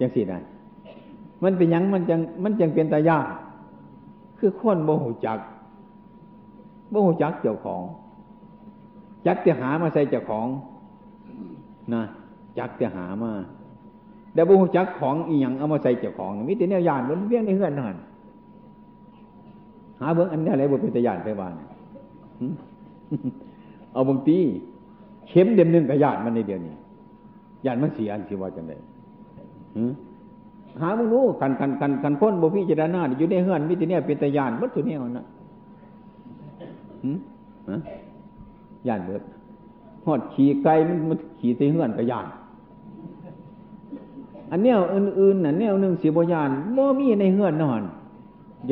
[0.00, 0.38] ยังสิได้
[1.42, 3.26] มันเป็นยังมันจังมันจังเป็นตายาก
[4.38, 5.38] คือคนโมโหจัก
[6.90, 7.82] โมโหจักเจ้าของ
[9.26, 10.46] จักจะหามาใส่เจ้าของ
[11.94, 12.02] นะ
[12.58, 13.32] จักจะหามา
[14.34, 17.96] เดี๋ยวโมโหจักของอีหยังเอามาใส่เจ้าของมิแต่เนี่ยยานบนเวียงในเฮือนนั่น
[20.00, 21.54] หาเบื้องอันนี้อะไรบนเป็นตายานไปบ้าน
[23.92, 24.38] เอาบางที
[25.28, 26.74] เข็มเด็มหนึ่งกับยานมันในเดียวนี้
[27.64, 28.72] ยานมันเสียอันสิว่าจังได
[30.80, 35.24] หามึงรู้กันกันกันกันพ้นบ่พี่เจดานาอยู่ในเฮือนมิตรเนี่ยเป็นตะยานวัตถุเนี่ยนะ
[37.04, 37.18] หืม
[37.68, 37.76] ฮะ
[38.88, 39.22] ยานเบิด
[40.06, 42.26] หอดขี่ไกลมันมันขี่ตีเฮือนกับยาน
[44.50, 47.82] อันแนวอื่นๆน่ะแนวหนึ่งสีบยานบ่มีในเฮือนนอน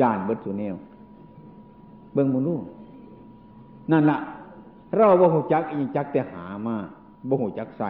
[0.01, 0.75] ยานเบิดสุแนว
[2.13, 2.57] เบิ่งมึงรู้
[3.91, 4.17] นั่นละ
[4.97, 6.75] เราบ่หูจักอีจักแต่หามา
[7.29, 7.89] บ่หูจักใส่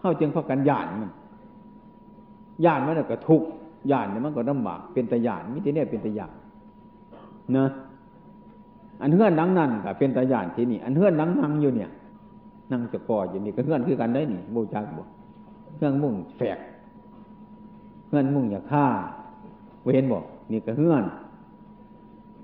[0.00, 1.12] เข้าจึงเข้ากันยานมัน
[2.64, 3.42] ยานมันก็ทุก
[3.90, 6.32] ยานเนี่ยมันก็ลำบากเป็นตะยานมิติเนี่ยเป็นตะยาน
[7.56, 7.66] นะ
[9.02, 11.90] อันเฮือนนังนั่นก็เป็นตะยานที่นี่ อันเฮือนนังนั่งอยู่เนี่ย
[12.72, 15.04] นั่งจะก่ออยู่นี่ก็เฮือนคือกันได้นี่บูจักบ่
[15.76, 16.58] เฮือนมุ่งแฝก
[18.08, 18.86] เฮือนมุ่งอย่าฆ่า
[19.84, 21.04] เว้นบอกนี่ก็เฮือน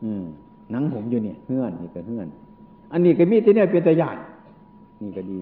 [0.03, 0.25] อืม
[0.75, 2.29] นังผมอยู่เนี่ยเฮือนนี่ก็เฮือน
[2.93, 4.17] อันนี้ก็มีที่เนี่ยเป็นตะยาน
[5.01, 5.37] นี่ก็ดี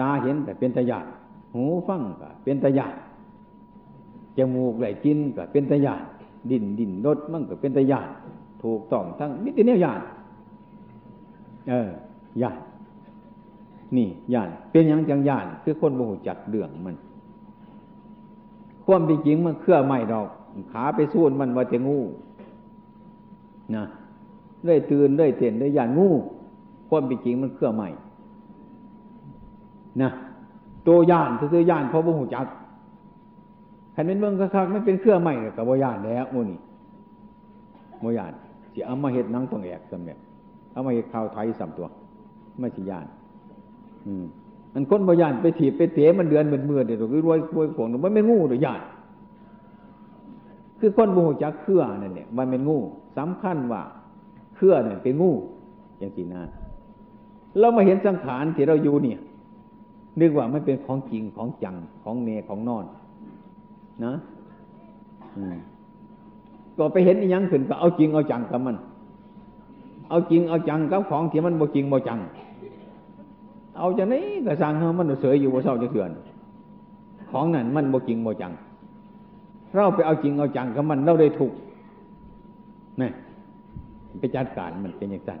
[0.00, 1.06] ตาเห็นแต่เป็นตะยาน
[1.54, 2.94] หูฟังก็เป็นตะยาน
[4.36, 6.02] จมูกไหลกินก็เป็นตะยาน
[6.50, 8.08] ดินดินรถมั่งก็เป็นตะยาน
[8.62, 10.00] ถูกต้องทั้งมิติเนียยาน
[11.68, 11.90] เออ
[12.42, 12.58] ยาน
[13.96, 16.96] นี่ยานเป็นอย่างจังยานคือคนโมโหจักเรื่องมัน
[18.84, 20.28] ความเป็นจริงมันเครื่อไม่ดอก
[20.72, 21.98] ขาไปสู้มันว่าจะงู
[23.76, 23.84] นะ
[24.64, 26.08] เลื่อยตื่นเลื่อยเต้นเลื่อยยานงู
[26.88, 27.88] ความเป็นจริงมันเครื่อไม่
[30.02, 30.10] นะ
[30.86, 32.46] ตัวยานซื้อยานเพราะโมโหจัก
[33.94, 36.58] ขันเป็นเมืองคักๆไม่เป็นเครื่องใหม่กับโมยานแล้วโมนี่
[38.00, 38.32] โมยาน
[38.72, 40.18] สีเอามาเห็ดนังตองแอกสำเร็จ
[40.72, 41.86] เอามาเห็ดข้าวไทยสามตัว
[42.60, 43.06] ไม่ใช่ยาน
[44.06, 44.24] อืม
[44.74, 48.80] มันคนโมยานไปถีบไปเตะมันเดือนเหมือนมือเดี๋ยวก็รวยรวยผงมันไม่งูหรือยาน
[50.78, 52.78] คือคนโมโหจักเครื่อนั่นเนี่ยมันเป็นงู
[53.18, 53.82] สำคัญว่า
[54.62, 55.30] เครือเนี่ยเป็นงู
[55.98, 56.42] อย่างสีนา
[57.58, 59.18] เรามาเห็นสังขารที่เราอยู่เนี่ย
[60.20, 62.84] นึกว่าไม่เป็นของจริงของจังของเนของนอน
[64.04, 64.12] นะ
[66.76, 68.76] ก็ไปเห็นยังขึ้นก็เอาจริงเอาจังกับมัน
[70.08, 72.18] เอาจริงเอาจังกับของที่มันบ่จริงบ่จัง
[73.78, 76.10] เอาจากนี้ก็สร้างเฮามันเสยอยู่บ่เศร้าจะเถื่อน
[77.30, 78.52] ของนั้นมันบ่จริงบ่จัง
[79.74, 81.52] เราไปเอาจริงเอาจังกับมันเราได้ถูก
[83.00, 83.10] นี่
[84.20, 85.40] ไปจัดการมันเป็นอย่างนั้น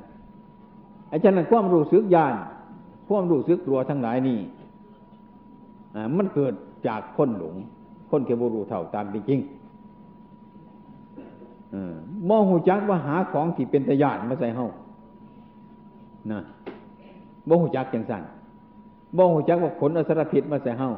[1.12, 2.34] อาจารย์ความรู้สึกญาณ
[3.08, 4.38] ความรู้สึกตัวทั้งหลายนี่
[6.16, 6.54] มันเกิด
[6.86, 7.54] จากคนหลง
[8.10, 9.40] คนเทวรูเท่าตามเป็นจริง
[11.74, 11.76] อ
[12.28, 14.66] มองหูจักว่าหาของที่เป็นตะยานมาใส่เฮา
[16.30, 16.40] นะ
[17.48, 18.22] บ่หูจักจังสั่น
[19.16, 20.88] บ่หูจักว่าขนอสรพิษมาใส่เฮา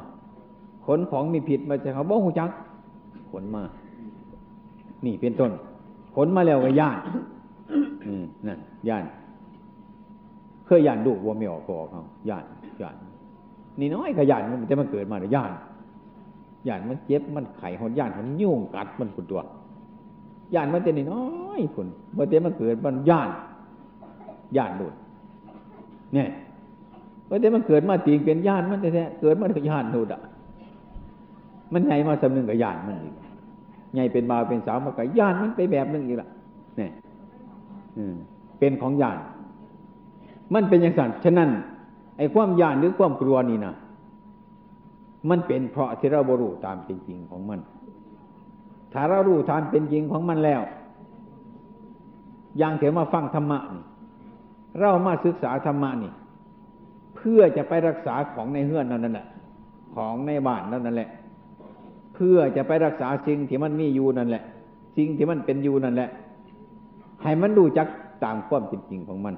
[0.86, 2.50] ขนของมีผิดมาใส่เฮาบ่หูจัก
[3.30, 3.62] ขนมา
[5.04, 5.52] นี่เป็นต้น
[6.14, 6.98] ขนมาแล้วก็ย่าน
[8.06, 8.58] อืมนั่น
[8.88, 9.04] ย่าน
[10.66, 12.44] เคยย่านดูกวัวไม่ออกก็ออกเขาย่าน
[12.82, 12.96] ย่าน
[13.80, 15.52] นี่น้อยก็ย่านมันจะมันเกิดมาเลยย่าน
[16.68, 19.42] ย่านมันเจ็บมันไข่หดย่านมันยุ่งกัดมันขุดตัว
[20.54, 21.22] ย่านมันจะนี่น้อ
[21.58, 23.30] ยคุณเมื่อเต็มันเกิดมันย่าน
[24.56, 24.94] ย่านดูด
[26.14, 26.28] เนี่ย
[27.26, 30.20] เมื่อเต็มันเกิดมาตีงเป็นย่านมันแท้ๆเกิดมาถึงย่านดูดอะ
[31.72, 33.14] มันใหญ่มาสำนึงกับย่านมันอีก
[33.94, 36.28] ใหญ่เป็นบ่าวเป็นสาวมากับย่านมันไปแบบนึงอีกละ
[36.76, 36.90] เนี่ย
[38.59, 39.18] เป็นของย่าน
[40.55, 41.51] มันเป็นอย่างสั่นฉะนั้น
[42.18, 43.74] ไอ้ความย่านหรือความกลัวนี่นะ
[45.30, 47.61] มันเป็นเพราะที่เราบรู้ตามเป็นจริงของมัน
[48.92, 50.62] ถ้าเรารู้ตามเป็นจริงของมันแล้ว
[52.59, 53.84] อย่างเถมาฟังธรรมะนี่
[54.80, 56.12] เรามาศึกษาธรรมะนี่
[57.16, 59.26] เพื่อจะไปรักษาของในเฮือนนั่นแหละ
[59.95, 61.11] ของในบ้านนั่นแหละ
[62.14, 64.42] เพื่อจะไปรักษาสิ่งที่มันมีอยู่นั่นแหละ
[64.97, 66.11] สิ่งที่มันเป็นอยู่นั่นแหละ
[67.24, 67.86] ให้มันรู้จัก
[68.24, 69.34] ตามความเป็นจริงของมัน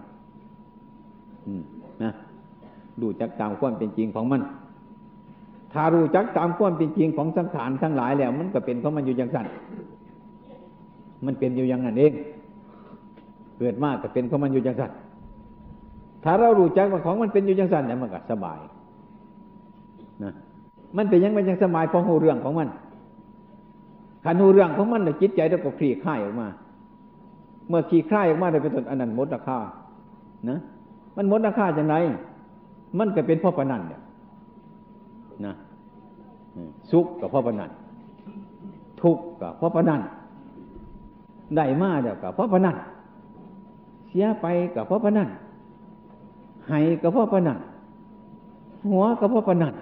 [2.02, 2.12] นะ
[3.00, 4.42] รู้จักตามความเป็นจริงของมัน
[5.72, 9.46] ถ้ารู้จักตามความเป็นจริงของสังขารทั้งหลายแล้ว มันก็เป็นของมันอยู่อย่างสั้น
[11.26, 12.12] มันเป็นอยู่อย่างนั้นเอง
[13.58, 14.92] เกิดมากก็เป็นของมันอยู่อย่างสั้น
[16.24, 18.58] ถ้าเรารู้จักว่าของมันเป็นอยู่อย่างสั้นเนี่ยมันก็สบาย
[20.22, 20.32] นะ
[20.96, 22.68] มันเป็นยังไงยังสบายเพราะหูเรื่องของมัน
[24.24, 26.48] ขันหูเรื่องของมันจิตใจเราก็คลี่คลายออกมา
[27.68, 29.58] เมื่อคลี่คลายออกมาได้เป็นต้นอันนั้นมดราคา
[30.50, 30.58] นะ
[31.16, 31.96] มันมดราคาจังไร
[32.98, 34.00] มันก็เป็นพ่อปนันเนี่ย
[35.46, 35.52] นะ
[36.90, 37.70] สุขกับพ่อปนัน
[39.02, 40.00] ทุกข์กับพ่อปนัน
[41.56, 42.76] ได้มาเดี๋ยวกับพ่อปนัน
[44.08, 44.46] เสียไป
[44.76, 45.28] กับพ่อปนัน
[46.68, 47.58] ให้กับพ่อปนัน
[48.90, 49.74] หัวกับพ่อปนัน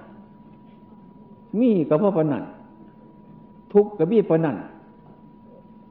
[1.61, 2.43] มีกับพ่อปนัน
[3.73, 4.57] ทุกข์กับมีปนัน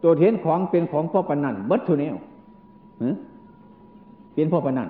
[0.03, 2.15] ตัวเห็นของเป็นของพ่อปนันบัดทุเนว
[4.33, 4.89] เป็นพ่อปนัน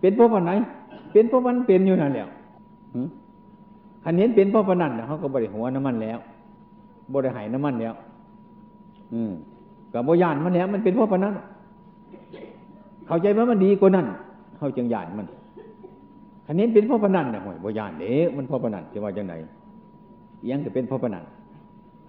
[0.00, 0.50] เป็นพ่อปนไหน
[1.12, 2.28] เป็นพ่อมันเป็นอยู่นั่นแหละ
[4.04, 6.18] อันเห็นเป็นพ่อปนันเขาก็บริหัวน้ำมันแล้ว
[7.14, 7.94] บริหายน้ำมันแล้ว
[9.12, 9.32] อืม
[9.92, 11.34] กับบยานมันแล้ว มันเป็นพ่อปนัน
[13.06, 14.06] เข้าใจว่ามันดีกว่านั้น
[14.58, 15.26] เขาจึงยานมัน
[16.46, 19.34] อันเนี้เป็นพ่อปนันนะห่วยบยานเด้มันพ่อปนันจะว่าจังไหน
[20.50, 21.24] ยังจะเป็นพ่อปนัน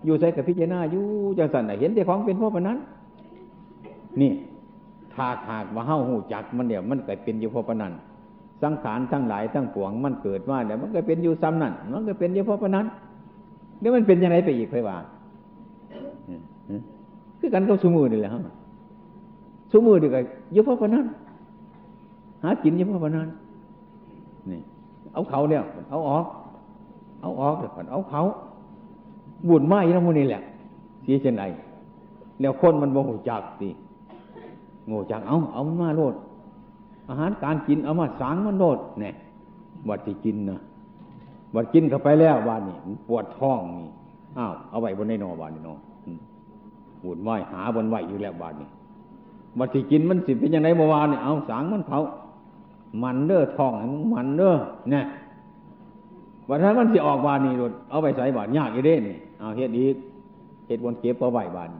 [0.05, 1.05] อยู่ใส่กับพิจารณาอยู่
[1.37, 2.77] จังสันเห็นแต่ของเป็นพ่อปนัน
[4.21, 4.31] นี่
[5.13, 7.91] ถ้าหากว่าเฮ้าหูจักมันเดี๋ยวมันเกิดเป็นอยู่พ่อปนัน
[8.63, 12.85] สังขารทั้งหลายทั้งปวงมันเกิดมาเดี๋ยวมันก็เป็นอยู่ซ้ำนั่นมันก็เป็นอยู่พ่อปนัน
[13.79, 14.97] เดี๋ยวมันเป็นยังไงไปอีกไปว่า
[17.39, 18.41] คือกันกับสมือนี่แหละฮะ
[19.71, 20.21] สมือดีกับ
[20.53, 21.05] อยู่พ่อปนัน
[22.43, 23.27] หากินอยู่พ่อปนัน
[24.49, 24.59] นี่
[25.13, 26.25] เอาเขาเนี่ยเอาออก
[27.21, 28.21] เอาออกเดี๋ยวเอาเขา
[29.49, 30.41] บุญไม้นะมูนี่แหละ
[31.03, 31.45] เสียเช่นไร
[32.39, 33.69] แล้วคนมันโมโหจักสิ
[34.87, 36.13] โง่จักเอาเอามันมาโลด
[37.09, 39.13] อาหารการกินเอามาสางมันโลดเนี่ย
[39.89, 40.59] วัดที่กินนะ
[41.55, 42.75] วัดกินเข้าไปแล้ววันนี้
[43.07, 43.89] ปวดท้องนี่
[44.37, 45.75] อ้าวเอาไว้บนในนอวันนี้นอ
[47.03, 48.67] บุญไหวหาบนไหวอยู่แล้ววันนี้
[49.59, 51.99] วัดที่กินมันสิเป็นยังไงเมื่อวานนี่เอาสางมันเขา
[53.03, 54.55] มันเด้อท้องมึงมันเด้อ
[54.91, 55.05] เนี่ย
[56.49, 59.95] วันนั้นมันสิออกบานนี่รถเอาไปใส่บานยากอีเด้นี่ เอาเฮ็ดอีก
[60.67, 61.71] เฮ็ดบนเก็บเอาไว้บาน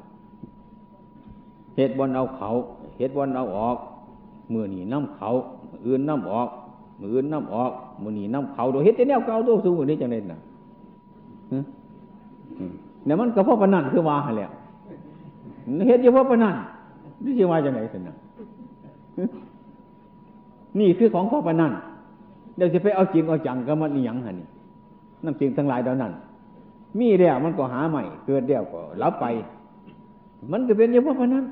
[1.76, 2.50] เฮ็ดบนเอาเขา
[2.98, 3.78] เฮ็ดบนเอาออก
[4.54, 5.30] มือหนีน้ำเขา
[5.86, 6.50] อื่นน้ำออก
[7.00, 10.40] มืออื่นน้ำออก มือหนีน้ำเขาโดยเฮ็ดแต่แนวเก่าตัวสูงกว่านี้จังเล่นนะ
[13.06, 14.52] เนี่ยมันก็พ่อปนันคือว่าแล้ว
[15.88, 16.56] เฮ็ดเฉพาะปนัน
[17.24, 18.16] นี่จะว่าจังไหนสินะ
[20.80, 21.72] นี่คือของพ่อปนัน
[22.58, 24.48] เดี๋ยวจะไปเอาจริงเอาจังก็มันนี่ยังฮะนี่
[25.24, 26.12] น้ำจริงทั้งหลายเดานั้น
[27.00, 29.26] มีเดียวมันก็หาใหม่ เกิดเดียวก็รับไป
[30.52, 31.46] มันก็เป็นเฉพาะปนัน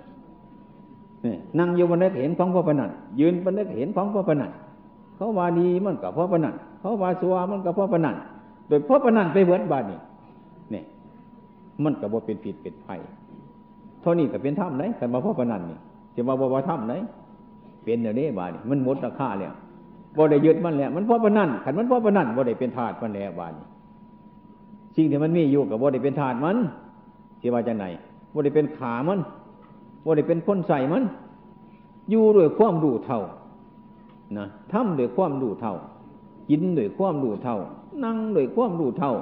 [1.59, 2.89] นั่งอยู่บนนั้นเห็นของพ่อปนัน
[3.19, 4.51] ยืนบนนั้นเห็นของพ่อปนัน
[5.15, 8.15] เขาว่าดีมันกับพ่อปนันเขาว่าสัวมันกับพ่อปนัน
[8.67, 9.99] โดยพ่อปนันไปเบิดบาดนี่
[10.71, 10.83] เนี่ย
[11.83, 12.87] มันกับว่าเป็นผิดเป็นไฟ
[14.01, 15.77] เท่านี้ก็เป็นถ้ำไหนกันมาพ่อปนันนี่
[16.15, 16.93] จะมาบอกว่าถ้ำไหน
[17.83, 19.53] เป็นเดี๋ยวนี้บาดนี่มันหมดราคาแล้ว
[20.17, 23.65] บ่ได้ยึดมันแล้วมันพ่อปนันขันมันพ่อปนันบ่ได้เป็นธาตุมันแล้วบาดนี่
[24.95, 26.57] สิ่งที่มันมีอยู่กับบ่ได้เป็นธาตุมัน
[27.41, 27.85] ที่ว่าจะไหน
[28.33, 29.19] บ่ได้เป็นขามัน
[30.05, 31.03] ว่าได้เป็นคนใส่มัน
[32.09, 33.21] อยู่ด้วยความรู้เท่า
[34.37, 35.75] นะทำด้วยความรู้เท่า
[36.49, 37.57] กินด้วยความรู้เท่า
[38.03, 39.13] นั่งด้วยความรู้เท่า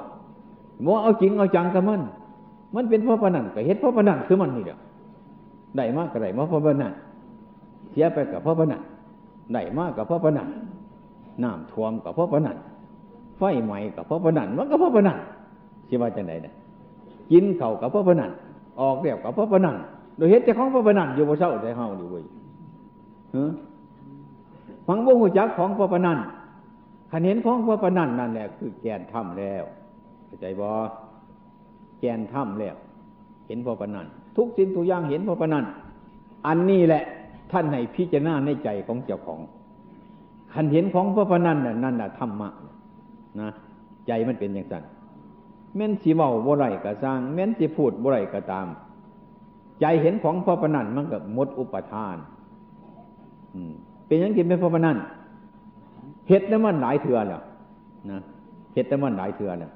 [0.86, 2.00] ว่าเอาจริงเอาจังกับมัน
[2.74, 4.78] มันเป็นพ่อปนันกับเฮ็ดพ่อปนันคือมันนี่เดียว
[5.76, 6.92] ได้มากก็ได้มาเพราะว่านั่น
[7.90, 8.82] เสียไปกับเพราะว่านั่น
[9.54, 10.48] ได้มากกับเพราะว่านั่น
[11.42, 12.56] น้ำท่วมกับเพราะว่านั่น
[13.38, 15.16] ไฟไหม้กับเพราะว่านั่นมันก็เพราะว่านั่
[15.90, 16.54] นสิว่าจังไดเนี่ย
[17.30, 18.30] กินเข่ากับพระว่านั่น
[18.80, 19.76] ออกเรียบกับพระว่านั่น
[20.16, 22.24] โดยเหตุเจ้าของพระว่านั่นอยู่บ่เศร้าใจเฮาดิเว้ย
[24.86, 26.18] ฟังบ่ฮู้จักของพระว่านั่น
[27.10, 29.64] คันเห็นของพระว่านั่นนั่นแหละคือแกนถ้ำแล้ว
[30.26, 30.68] เข้าใจบ่
[32.00, 32.76] แกนถ้ำแล้ว
[33.46, 35.64] เห็นพอปานนันทุกสิ่งทุกอย่างเห็นพอปานนัน
[36.46, 37.02] อันนี้แหละ
[37.52, 39.40] ท่านให้พิจารณาในใจของเจ้าของ
[40.54, 42.48] ขันเห็นของพระปนันนั่นน่ะธรรมะ
[43.40, 43.48] นะ
[44.06, 44.84] ใจมันเป็นอย่างนั้น
[45.76, 48.66] แม้นสีเมาบ่ไรก็สร้าง แม้นสีพูดบ่ไรก็ตาม
[49.80, 52.16] ใจเห็นของพระปนันมันก็มดอุปทาน
[54.06, 54.96] เป็นอยังกินเป็นพระปนัน
[56.28, 57.42] เห็ดนั้นมันหลายเถื่อแล้ว
[58.10, 58.18] นะ
[58.74, 59.70] เห็ดนั้นมันหลายเถื่อแล้ว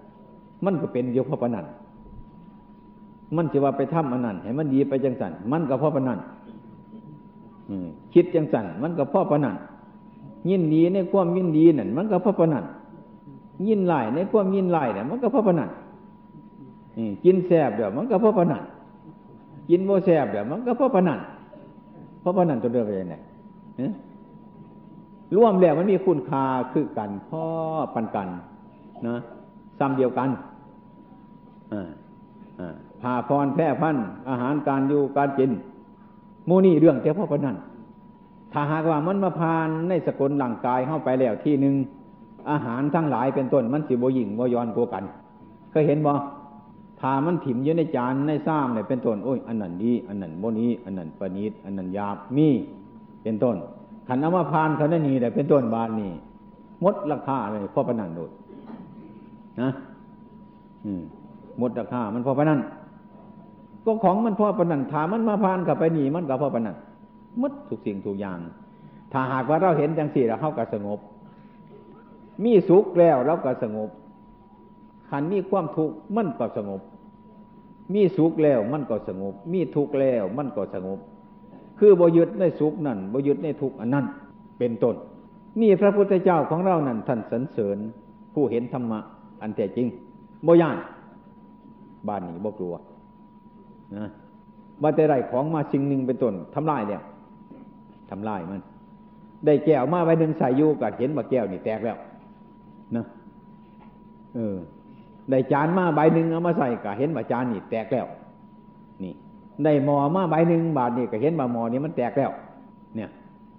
[0.64, 1.66] มันก็เป็นโยพระปนัน
[3.36, 6.18] มันจะว่าไปทำอันนั้นให้มันดีไปจังสันมันก็พ่อปนัน
[8.14, 9.56] คิดจังสันมันก็พ่อปนัน
[10.50, 12.64] ยินดีในความยินดีนั่นมันก็พ่อปนัน
[13.66, 15.68] ยินไล่ในความยินไล่เนี่ยมันก็พ่อปนัน
[17.24, 18.62] กินแสบเดี๋ยวมันก็พอปนัน
[19.70, 21.20] กินโมแสบเดี๋ยวมันก็พอปนัน
[22.22, 23.14] พอปนันตัวเดียวไปยังไง
[25.36, 27.44] ร่วมแล้วมันมีคุณค่าคือกันพ่อ
[27.94, 28.28] ปันกัน
[29.06, 29.16] นะ
[29.78, 30.28] ซ้ำเดียวกัน
[31.72, 33.96] อ่าผ่าพรแพร่พัน
[34.28, 35.50] อาหารการอยู่การกิน
[36.48, 37.56] มูนี่เรื่องแต่พ่อพนัน
[38.52, 41.74] ถ้าหากว่ามันมาพานในสกุลหลังกายเข้าไปแล้วที่หนึ่ง
[42.50, 45.04] อาหารทั้งหลายเป็นต้นมันสิบยิงบย้อนกกัน
[45.70, 46.12] เคยเห็นบ่
[47.06, 52.48] ถ้ามันถิ่มอยู่ในจานในซ้ำเนี่ยเป็นต้นโอ้ยอันนั้นดีอันนั้นโมนี้ อันนั้นประณีตอันนั้นยาบมี
[53.22, 53.56] เป็นต้น
[54.08, 56.10] ขันเอามาพานเขาได้นี่แต่เป็นต้นบานนี่
[56.84, 58.30] มดราคาเลยพ่อพนันโดด
[59.60, 59.70] นะ
[61.60, 62.60] มดราคามันพ่อปนัน
[63.84, 66.76] ก็ของมันพ่อปนันถามันมาพานกับไปหนีมันกับพ่อปนัน
[67.40, 68.38] มดทุกสิ่งทุกอย่าง
[69.12, 70.98] ถ้าหากว่าเราเห็นจังสี่เราเข้ากับสงบ
[72.44, 73.90] มีสุขแล้วเราก็สงบ
[75.08, 76.80] ขันมีความทุกข์มันก็สงบ
[77.92, 80.98] มีสุขแล้วมันก็สงบ มีทุกข์แล้วมันก็สงบ
[81.78, 84.04] คือบยึดในสุขนั่นบยึดในทุกข์อันนั้น
[84.58, 84.94] เป็นต้น
[85.60, 87.78] นี่พระพุทธเจ้าของเรานั่นท่านสรรเสริญ
[88.34, 89.00] ผู้เห็นธรรมะ
[89.42, 89.86] อันแท้จริง
[90.44, 90.76] โบย่าน
[92.08, 92.74] บ้านนี้บ่กลัว
[93.96, 94.08] นะ
[94.82, 97.02] ว่าแต่ไรของมาสิ่งหนึ่งเป็นต้นทำลายเนี่ย
[98.10, 98.60] ทำลายมัน
[99.46, 101.96] ได้แก้วมาไว้หนึ่งใส่ยูกัดเห็นว่าแก้วนี่แตกแล้ว
[102.96, 103.04] นะ
[104.34, 104.56] เออ
[105.30, 108.06] ได้จานมาใบหนึ่งเอามาใส่ก็เห็นว่าจานนี่แตกแล้ว
[109.02, 109.14] นี่
[109.64, 112.30] ได้หมอมาใบหนึ่งบาทนี่ก็เห็นว่าหมอนี่มันแตกแล้ว
[112.96, 113.10] เนี่ย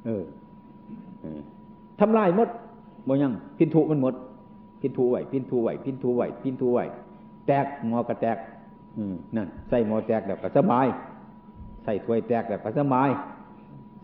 [0.05, 0.23] เออ
[1.99, 2.49] ทำลายหมด
[3.07, 4.13] บ่ยังพินทุมันหมด
[4.81, 6.79] พินทุไหวพินทุไหวพินทุไหวพินทุไหว
[7.47, 8.37] แตกหมอกระแตก
[8.97, 10.87] อืมนั่นใส่หมอแตกเดี๋ยวก็สบาย
[11.83, 13.09] ใส่ถ้วยแตกเดี๋ยวก็สบาย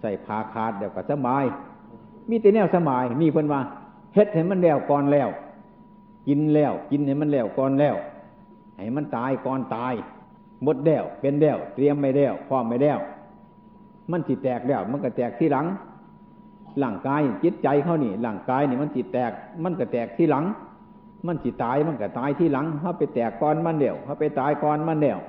[0.01, 1.43] ใส่ผ้าขาดเดี๋ยวก็สบาย
[2.29, 3.61] มีแต่แนวสบายนี่เพิ่นว่า
[4.13, 5.29] เฮ็ดให้มันแล้วก่อนแล้ว
[6.27, 7.95] กินแล้ว กินให้มันแล้วก่อนแล้ว
[8.77, 9.93] ให้มันตายก่อนตาย
[10.63, 12.99] หมดแล้วเป็นแล้วเตรียมไม่แล้วพร้อมไม่แล้ว
[14.11, 15.65] มันจิตแตกแล้ว มันก็แตกที่หลัง
[16.79, 19.31] หลังกายจิตใจเขานี่หลังกายนี่มันจิตแตก
[19.63, 20.45] มันก็แตกที่หลัง
[21.27, 25.19] มันสิตายมันก็ตายที่หลังเขาไปแตกก่อนมันเดี่ยวเขาไปตายก่อนมันเดี่ยว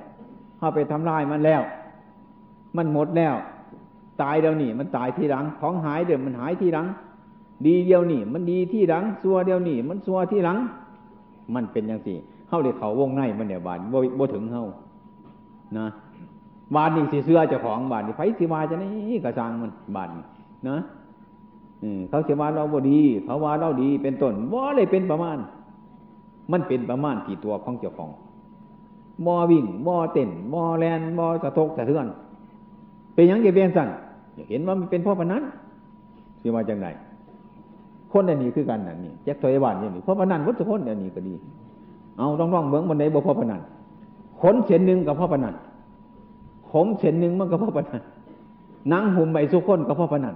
[0.57, 1.61] เขาไปทำลายมันแล้ว
[2.77, 3.35] มันหมดแล้ว
[4.21, 6.87] ตายเดี๋ยวนี้มันตายที่หลัง ของหายเดี๋ยวมันหายที่หลัง
[7.65, 10.57] ดีเดียวนี่มันดีที่หลังซัวเดียวนี่มันซัวที่หลัง
[11.55, 12.17] มันเป็นอย่างสี่
[12.47, 13.79] เข้าเดี๋ยเขาวงในมันเดี๋ยวบาน
[14.17, 14.65] โบถึงเข้า
[15.77, 15.85] นะ
[16.75, 20.09] บานนี่สิเสื้อเจ้าของบานนี่ไฟสิวาจะนี่กระซังมันบาน
[20.67, 20.77] นะ
[22.09, 25.37] เขาเสียว่าเราบ่ดีเขาว่าเราดีเป็นต้นว่าเลยเป็นประมาณ
[26.51, 28.09] มันเป็นประมาณกี่ตัวของเจ้าของ
[29.25, 32.07] มอวิ่งมอเต้นมอแลนมอสะทกสะเทือน
[33.13, 33.89] เป็นอย่างเดียวเบียนสั่น
[34.49, 35.43] เห็นว่ามันเป็นพ่อพนัน
[36.41, 36.87] สิมาจากไหน
[38.13, 41.33] คนอันนี้คือกันนั่นนี่แจ็คถอยบ้านอย่างนี้พ่อพนันวัตถุคนอันนี้ก็ดี
[42.17, 43.61] เอาต้องร้องเบิ้งบันไดบ่พ่อพนัน
[44.41, 45.53] ขนเส้นหนึ่งกับพ่อพนัน
[46.71, 48.01] ขมเส้นหนึ่งมันกับพ่อพนัน
[48.91, 50.35] นังหุ่มใบสุคนกับพ่อพนัน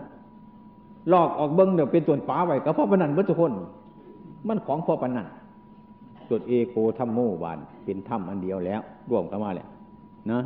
[1.11, 3.51] ลอกออกเบิ้งเดี๋ยวเป็นตัวนป้าไว้กับพ่อพนันวัตถุคน
[4.47, 5.27] มันของพ่อพนัน
[6.29, 9.67] จุดเอโกธรรมโมบานเป็นธรรมอันเดียวแล้วร่วมกันมาแหละ
[10.31, 10.39] นะ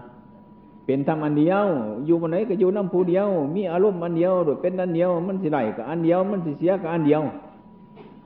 [0.85, 1.65] เป็นธรรมอันเดียว
[2.05, 7.21] อยู่บนไหนก็อยู่น้ำผู้เดียว มีอารมณ์อันเดียวโดยเป็นอันเดียว มันสิไหลกับอันเดียว มันสิเสียกับอันเดียว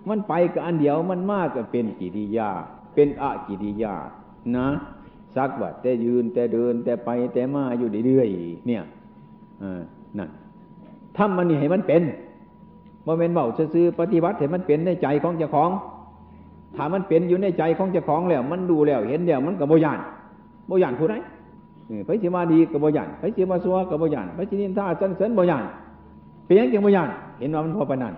[0.09, 2.49] มันไปกับอันเดียว มันมากก็เป็นกิริยา
[2.93, 3.93] เป็นอะกิริยา
[4.55, 4.67] นะ
[5.35, 8.83] สักว่าแต่ยืนแต่เดิน แต่ไปแต่มาอยู่เรื่อยๆเนี่ย
[10.17, 10.29] นั่น
[11.17, 12.03] ทำมันนี่ให้มันเป็น
[13.03, 15.69] โมเมนเบาซื้อปฏิบัติให้มันเป็นในใจของเจ้าของ
[16.75, 19.99] ถ้ามันเป็นอยู่ในใจของเจ้าของแล้ว มันดูแล้วเห็นแล้วมันกับโบยาน
[20.67, 21.34] โบยานผู้ใดเออ
[22.05, 25.63] ไปสิมาดีกับบ่ยันไปสิมาซัวกับบ่ยันไปสินินท่าสันเสริญบ่ยัน
[26.45, 27.09] เป็นหยังจังบ่ยัน
[27.39, 28.13] เห็นว่ามันพอปานนั้น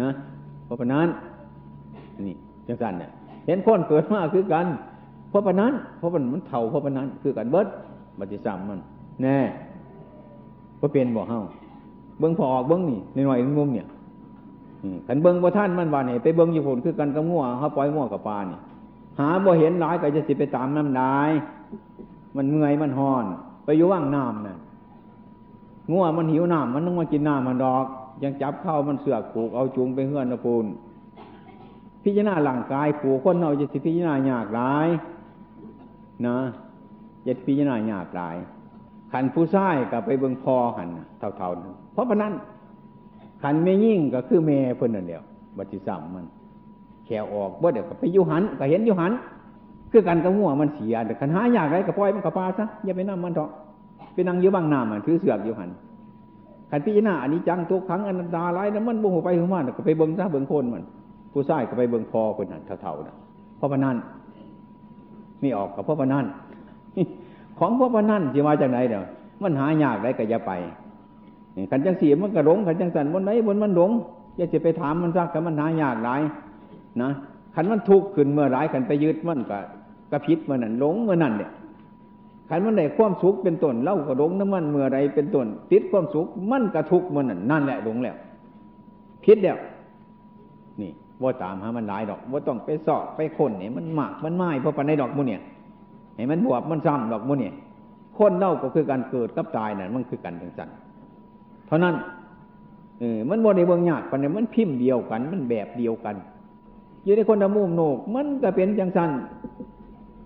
[0.00, 0.08] นะ
[0.66, 1.08] พอปานนั้น
[2.26, 2.36] นี่
[2.66, 3.10] จังสันเนี่ย
[3.46, 4.66] เห็นคนเกิดมาคือกัน
[5.32, 7.66] พราะปานนั้นเพราะมันมันเท่าพราะปานนั้นคือกันเบิด
[8.18, 8.80] บัติสัมมัน
[9.22, 9.38] แน่
[10.80, 11.40] ก็เป็นบ่เฮา
[12.18, 12.80] เบิ้งพอออกเบิ้ง
[13.16, 13.86] นี่หน่อยงุมเนี่ย
[15.06, 18.60] ขันเบิ้งบ่ท่านมันว่าเนี่ยไปเบิ้งอยู่ผลคือกันกับงัวเขาปล่อยงัวกับปลาเนี่ย
[19.18, 21.18] หาบ่เห็นหลายก็จะสิไปตามน้ำได้
[22.36, 23.24] มันเมื่อยมันหอน
[23.64, 24.58] ไปอยู่ว่างน้ำน่ะ
[25.90, 27.86] งัวมันหิวน้ำมันต้องมากินน้ำมันดอก
[28.22, 30.66] ยังจับเข้ามันเสือกผูกเอาจูงไปเฮือนนะปูน
[32.04, 34.88] พิจารณาหลังกายผูกคนเราจะสิพิจารณาหยากหลาย
[36.26, 36.36] นะ
[37.26, 38.36] จะพิจารณาหยากหลาย
[39.12, 42.32] ขันผู้ชายกับไปเบิ่งพอหันเท่าๆเพราะฉะนั้น
[43.42, 45.22] ขันไม่ยิ่งก็คือเมเพิ่นนั่นเดียว
[45.56, 46.26] บัติสัมมัน
[47.04, 49.12] แขวออกบ่เดี๋ยวก็ไปยุหันก็เห็นยุหัน
[49.90, 53.50] คือกันกับหัวมันเสียแต่ขันหาอยากไรก็ปล่อยมันกับปลาซะอย่าไปนั่งมันเถอะ
[54.14, 55.70] ไปนั่งอยู่บางน้ำมันถือเสือกอยู่หัน
[56.70, 60.84] ขันพิจารณาอันนี้จังทุกครั้งอนันตาไรน้ำมันบุหัวไปหัวมันก็ไปเบิ่งซะเบิ่งคนมัน
[61.32, 63.14] ผู้ชายก็ไปเบิ่งพอคนนั้นเท่าๆนะ
[63.56, 63.96] เพราะว่านั่น
[65.40, 66.26] ไม่ออกกับเพราะว่านั่น
[67.58, 69.04] ของเพราะว่านั่นจะมาจากไหนเดี๋ยว
[69.42, 70.52] มันหายากไรก็อย่าไป
[71.70, 73.90] ขันจังเสียมันกระหลงขันจังสันบนไหนบนมันหลง
[74.36, 76.22] อย่าจะไปถามมันซักกับมันหายากหลาย
[77.02, 77.10] นะ
[77.54, 79.58] ขันมันทุกข์ขึ้นเมื่อไรขันไปยึดมันก็
[80.10, 81.50] กระพิษเมื่อนั้นหลงเมื่อนั้นเนี่ย
[82.48, 88.16] ขันมันได้ความสุขเป็นต้นเล่ากระหลงน้ำมันเมื่อไรเป็นต้นติดความสุขมันกระทุกเมื่อนั้นนั่นแหละหลงแล้ว
[89.24, 89.56] พิษแล้ว
[90.80, 90.90] นี่
[91.22, 95.40] ว่าตามหามันหลายดอกว่าต้องไปสอบไปคนเนี่ยมันหมากมันไม้เพราะปันในดอกมูเนี่ย
[96.14, 97.54] เห็นมันบวบมันซ้ำดอกมูเนี่ย
[98.16, 100.68] คนเล่าก็คือการเกิดกับตายนั่นมันคือกันจังสัน
[101.66, 101.94] เท่านั้น
[103.00, 106.16] เออมันบ่ในเบื้องยากปันเนี่ยมันพิมพ์เดียวกัน มันแบบเดียวกัน
[107.04, 109.10] อยู่ในคนละมุมโนก มันก็เป็นจังสัน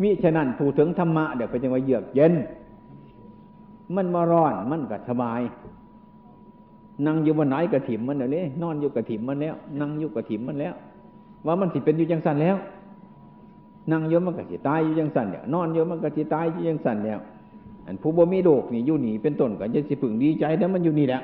[0.02, 2.32] มิฉะนั้นผู้ถึงธรรมะเดี๋ยวไปจังว่าเยือกเย็น
[3.96, 5.40] มันมาร้อนมันก็สบาย
[7.06, 10.74] นั่งอยู่บนไหนกระถิ่มมันเดี๋ยวนี้นอนอยู่กระถิ่มมันแล้ว นั่งอยู่กระถิ่มมันแล้ว
[11.46, 12.56] ว่ามันสิเป็นอยู่จังสันแล้ว
[13.90, 17.18] นั่งอยู่มันก็สิตายอยู่จังสันเนี่ยนอนอยู่มันก็สิตายอยู่จังสันแล้ว
[17.86, 21.20] อันผู้บ่มีโรคนี่อยู่หนีเป็นต้นก็จะสิพึงดีใจแต่มันอยู่นี่แหละ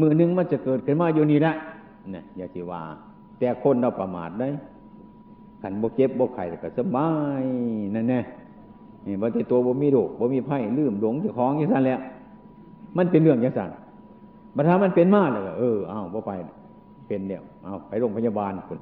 [0.00, 1.54] มือหนึ่งมันจะเกิดขึ้นมาอยู่นี่แหละ
[2.12, 2.80] เนี่ยอย่าสิว่า
[3.38, 4.48] แต่คนเราประมาทได้
[5.64, 7.08] ขันบ่เจ็บบ่ไข้ก็สบา
[7.42, 7.44] ย
[7.94, 8.20] นั่นแน่
[9.06, 12.00] นี่บ่ต่ตัวบ่มีโรคบ่มีไผ่ลืมหลงเจ้าของจังสั่นแล้ว
[12.96, 13.68] มันเป็นเรื่องจังสั่น
[14.56, 16.30] บัดถ้ามันเป็นมากเลยเออเอาบ่ไป
[17.06, 18.78] เป็นเดียวเอาไปโรงพยาบาลคุณ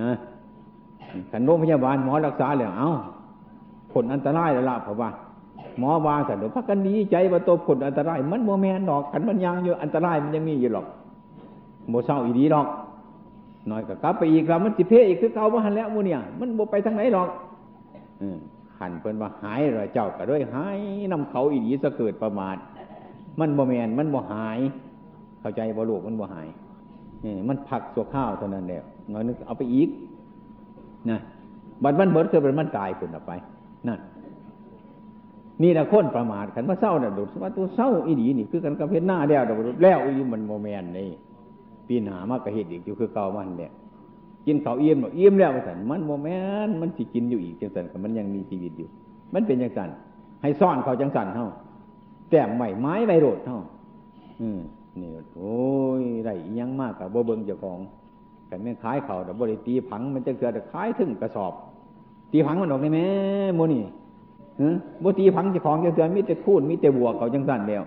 [0.00, 0.10] นะ
[1.30, 2.90] ขันโรงพยาบาลหมอรักษาเลยเอา
[3.92, 5.10] ผลอันตรายแล้วล่ะเพราะว่า
[5.78, 10.86] หมอบางสันเดี๋ยวพักกันดีใจว่าตัวผลอันตราย มันโมแมนดอกขันมันยังอยู่อันตรายมันยังมีอยู่หรอก
[11.88, 12.66] โมเศร้าอีดีหรอก
[13.70, 17.28] น่อยก็กลับไปอีกแล้วมันสิเพอีกคือเก่ามาหันแล้วมูเนี่ย มันโมไปทางไหนหรอก
[18.78, 20.78] ขันเพิ่นว่าหายเลยเจ้าก็ด้วยหาย
[21.12, 22.56] นำเขาอีดีสะเกิดประมาท
[23.40, 24.58] มันโมแมนมันโมหาย
[25.40, 26.46] เข้าใจบ่ลูกมันโมหาย
[27.48, 29.88] มันผักตัวข้าวเท่านั้นแหละน้อยนึกเอาไปอีก
[31.10, 31.18] นะ
[31.82, 33.32] บัดมันเบิดคือมันตายคนออกไป
[33.88, 34.00] นั่น
[35.62, 41.10] นี่แหละคนประมาทขันว่าเศร้าเนี่ยดูว่าตัวเศร้าอีดีนี่คือกันกับเพชรหน้าแล้วดอกแล้วอีมันโมแมนนี่
[41.88, 43.72] ปีหนามากกระเหตุอีกอยู่คือเก่ามันเนี่ย
[44.46, 46.28] กินเขาเอี่ยมเอี่ยมแล้วสันมันโมแม
[46.66, 48.88] นมันสิกินอยู่อีกจังสันมันยังมีชีวิตอยู่
[49.34, 49.88] มันเป็นจังสัน
[50.42, 51.48] ให้ซ่อนเขาจังสันเท่า
[52.30, 53.58] แต้มใหม่ไม้ใบโรดเท่า
[54.40, 54.60] อืม
[55.00, 55.56] นี่โอ้
[56.00, 56.30] ยไร
[56.60, 57.78] ยังมากกับโบเบิงเจ้าของ
[58.46, 61.52] แต่ไม่ขายเขาแต่บริตีผังมันจะเกิดขายถึงกระสอบ
[62.32, 63.00] ตีผังมันออกได้ไหม
[63.56, 63.82] โมนี่
[65.02, 67.84] บ่ตีผังเจ้าของเจ้าเตือมีแต่คูนมีแต่บวกเขาจังสันเดียว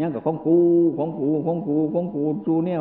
[0.00, 0.56] ยังกับของกู
[0.98, 2.80] ของกูของกูของกูจูเนี่ย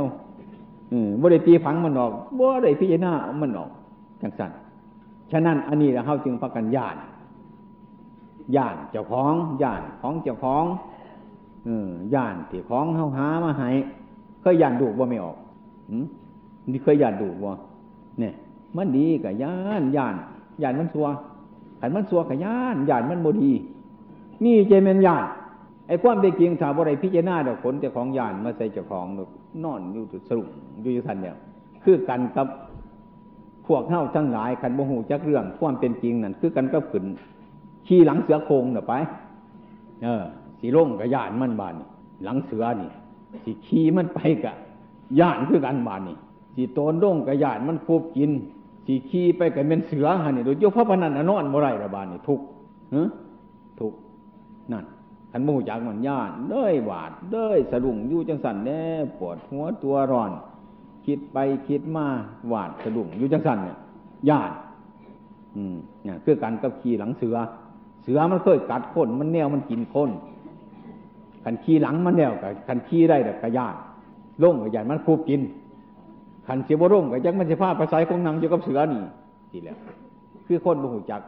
[1.22, 3.70] บ่ได้ตีผังมันออกบ่ได้พิจารณามันออก
[4.22, 4.52] จังสัน
[5.32, 7.00] ฉะนั้นอันนี้เราเข้าจึงประกันญาติ
[8.56, 9.34] ญาติเจ้าของ
[9.64, 10.66] ญาติของเจ้าของ
[11.66, 11.70] เอ
[12.12, 13.70] อย่านที่ของเฮาหามาให้
[14.41, 15.38] เคยย่านดูบ่ไม่ออก
[16.72, 17.52] นี่เคยย่านดูบ่
[18.20, 18.34] เนี่ย
[18.76, 20.16] มันดีกับย่านย่าน
[20.62, 21.08] ย่านมันซัว
[21.80, 23.52] ขันมันซัวกับย่านย่านมันบดี
[24.44, 25.24] นี่เจเมนย่าน
[25.88, 29.06] ไอ้ความเป็นจริงถามว่าไรพิจารณาดอกผลเจ้าของยานมาใส่เจ้าของ
[29.64, 30.48] นอนอยู่สรุป
[30.82, 31.36] อยู่ทันเนี่ย
[31.84, 32.48] คือกันกับ
[33.68, 37.06] พวกเฮาทั้งหลายขันโมหูจักเรื่องความเป็นจริงนั่นคือกันก็ขึ้น
[37.88, 38.94] ขี่หลังเสือโคงเน่ะไป
[40.04, 40.24] เออ
[40.60, 41.88] สีร่งกับยานมันบานนี่
[42.24, 42.90] หลังเสือนี่
[43.44, 44.56] สีขี่มันไปกับ
[45.20, 46.18] ยานคือกันบานนี่
[46.56, 48.32] สีโตนร่งกับยานมันควบกิน
[48.86, 52.40] สีขี่ไปกับเป็นเสือฮะนี่โดยเฉพาะพนันอนอนบ่ไรระบานนี่ทุก
[52.92, 53.04] เฮ้
[53.80, 53.94] ทุก
[54.72, 54.86] นั่น
[55.36, 58.82] ขันมูจากมันย่านเด้ยหวาดเด้ยสะดุ้งอยู่จังสันแน่
[59.18, 60.32] ปวดหัวตัวร้อน
[61.06, 62.06] คิดไปคิดมา
[62.48, 63.78] หวาดสะดุ้งอยู่จังสันเนี่ย
[64.30, 64.52] ย่าน
[65.56, 67.36] อืมเนี่ยคือการกับขี่หลังเสือ
[68.04, 70.10] เสือมันเคยกัดคนมันแนวมันกินคน
[71.44, 73.76] ขันขี้หลังมันแนวกับขันขี้ได้แบบกระยาน
[74.44, 75.42] ล่งกับยานมันคูบกิน
[76.48, 79.02] ขันเสียบร่มกับจักมันจะพาภาษาของนางอยู่กับเสือนี่
[79.52, 79.78] ทีแล้ว
[80.48, 81.22] คือคนบุหูจัก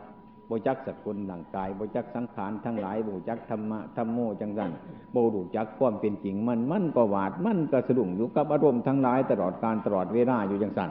[0.50, 4.72] บจักสกุลร่างกายบจักสังขารทั้งหลายบจักธรรมะธรรมโมจังสัน
[5.14, 10.90] บุรูจักความเป็นจริงมันมันก็หวาดมันก็สะดุ้งอยู่กับอารมณ์ทั้งหลายตลอดการตลอดเวลาอยู่จังสัน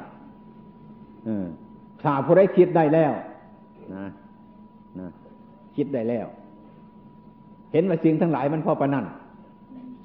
[1.24, 1.46] เออ
[2.02, 3.12] ถ้าผู้ใดคิดได้แล้ว
[3.94, 4.06] นะ
[4.98, 5.08] นะ
[5.76, 6.26] คิดได้แล้ว
[7.72, 9.04] เห็นว่าสิ่งทั้งหลายมันพอประนัน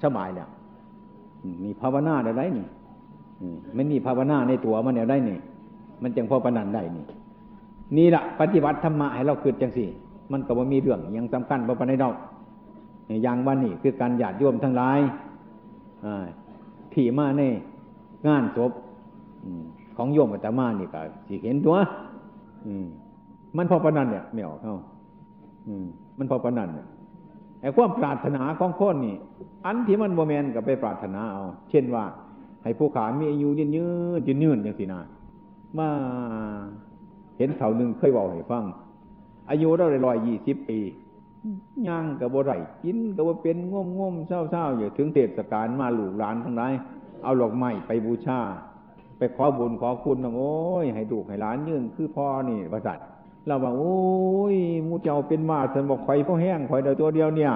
[0.03, 0.49] สบายแล้ว
[1.63, 2.67] มีภาวนาได้ไรนี่
[3.77, 5.37] มันมีภาวนาในตัวมันเดียวได้นี่
[6.01, 7.05] มันจึงพอประนันได้นี่
[7.97, 9.89] นี่แหละปฏิบัติธรรมะให้เราเกิดจังสี่
[10.31, 12.15] มันก็ว่มีเรื่องยังสำคัญพอปในดอก
[13.23, 14.99] อย่างว่านี่คือการหยาดโยมทั้งหลาย
[16.93, 17.41] ที่มาใน
[18.27, 18.71] งานศพ
[19.97, 21.75] ของโยมอาตมานี่ก็สิเห็นตัว
[23.57, 24.75] มันพอปนันเนี่ยไม่ออกเข้า
[26.17, 26.87] มันพอปนันเนี่ย
[27.61, 29.15] ไอ้ความปรารถนาของคนนี่
[29.65, 32.03] อันที่มันโมเมนกับไปปรารถนาเอาเช่นว่า
[32.63, 33.85] ให้ผู้ขามีอายุยืนยื
[34.19, 34.99] นยืนยืนอย่างสินา
[35.77, 35.87] มา
[37.39, 38.65] เห็นเถ่าหนึ่งเคยบอกให้ฟัง
[39.49, 40.79] อายุเราได้ร้อยยี่สิบปี
[41.87, 42.51] ย่างกับบ่ไร
[42.83, 46.73] กินกับบ่เป็นง่มง่มเศร้าเศร้าอยู่ถึงเทศกาลมาหลูกหลานทั้งหลาย
[47.23, 48.39] เอาหลอกไม้ไปบูชา
[49.17, 52.99] ไปขอบุญขอคุณโอ้ย ให้ดูกให้หลานยืนคือพ่อนี่ประสัต
[53.47, 53.99] เราบอกโอ้
[54.53, 54.55] ย
[54.87, 57.53] มูเจ้าเป็นมาสันบอกไข่พ่อแห้งไข่เดียวตัวเดียวเนี่ย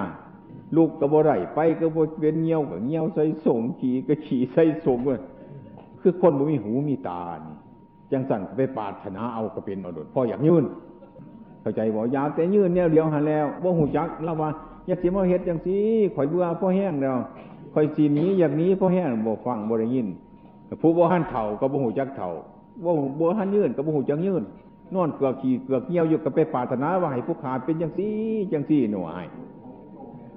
[0.76, 5.20] ลูกกระโบไรไปกระโบเป็นเงี้ยวกับเงี้ยวใส่ส่งขี่กระขี่ใส่ส่งเลย
[6.00, 7.53] คือคนบ่มีหูมีตานี่
[8.14, 10.64] จังสั่นไปปาถนาเอากระเป็นเอาดดพ่ออยากยืน
[11.60, 14.50] เข้าใจบอกอยากแต่ยืนแนวเดียวหันแล้วว่าหูจักเราว่า
[14.86, 15.76] อยากเสียมาเฮ็ดจังสี
[16.14, 17.16] ข่อยเบื่อพ่อแห้งแล้ว
[17.74, 20.06] ข่อยสีนี้อย่างนี้พ่อแห้งบอกฟังบ่ได้ยิน
[20.80, 22.28] ผู้บ่หันเถ่าก็บ่หูจักเถ่า
[22.84, 24.42] บ่บ่หันยืนก็บ่หูจักยืน
[24.94, 28.14] นอนเกือกขี่เกือกเงี้ยวอยู่กับไปปาถนาว่าให้ผู้ขาเป็นจังซี่
[28.52, 29.24] จังซี่หน่วย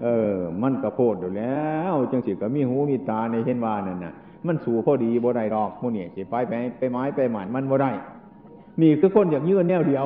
[0.01, 4.13] เออ มันกระโพดอยู่แล้ว จังสิก็มีหูมีตาในเห็นว่านั่นน่ะ
[4.47, 7.91] มันสู่พอดีบ่ได้ดอกมูนี่สิไปไปไปไม้ไปหมันมันบ่ได้
[8.81, 10.05] นี่คือคนอยากยืนแนวเดียว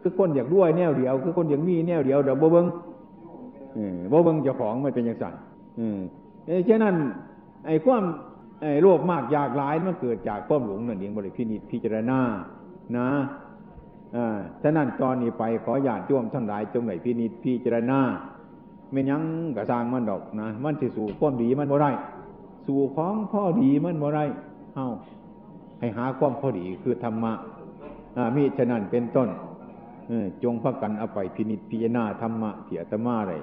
[0.00, 2.66] คือคนอยากด้วยแนวเดียว คือคนอยากมีแนวเดียวเดี๋ยวบ่เบิ้ง
[4.12, 5.34] บ่เบิ้งเจ้าของมันเป็นอย่างสั่น
[5.78, 5.98] อืม
[6.46, 6.94] เอ้ฉะนั้น
[7.66, 8.02] ไอ้ความ
[8.60, 12.18] ไอ้โรคมากอยากหลายมันเกิดจากความหลงนั่นเองบริพินิจพิจารณา
[12.96, 13.08] นะ
[14.16, 18.00] อ่าฉะนั้นตอนนี้ไปขอญาติโยมทั้งหลายจงไหนพินิจพิจารณา
[18.92, 19.22] ไม่ยั้ง
[19.56, 21.90] กระสางมันดอกนะ มันจะสู่ความดีมันบ่ได้
[22.66, 24.24] สู่ของพ่อดีมันบ่ได้
[24.74, 24.88] เอ้า
[25.78, 27.32] ให้หาความพอดีคือธรรมะ
[28.36, 29.28] มีฉะนั้นเป็นต้น
[30.42, 33.34] จงพักกันเอาไปพินิจพิจารณาธรรมะเถียตมาอะไร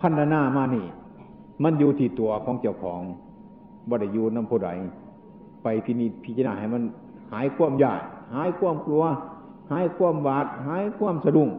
[0.00, 0.86] พันนามานี่
[1.62, 3.00] มันอยู่ที่ตัวของเจ้าของ
[3.90, 4.68] บริยูน้ำผู้ใด
[5.62, 6.82] ไปพินิจพิจารณาให้มัน
[7.32, 8.00] หายความยาก
[8.34, 9.04] หายความกลัว
[9.72, 11.50] หายความบาด หายความสะดุ้ง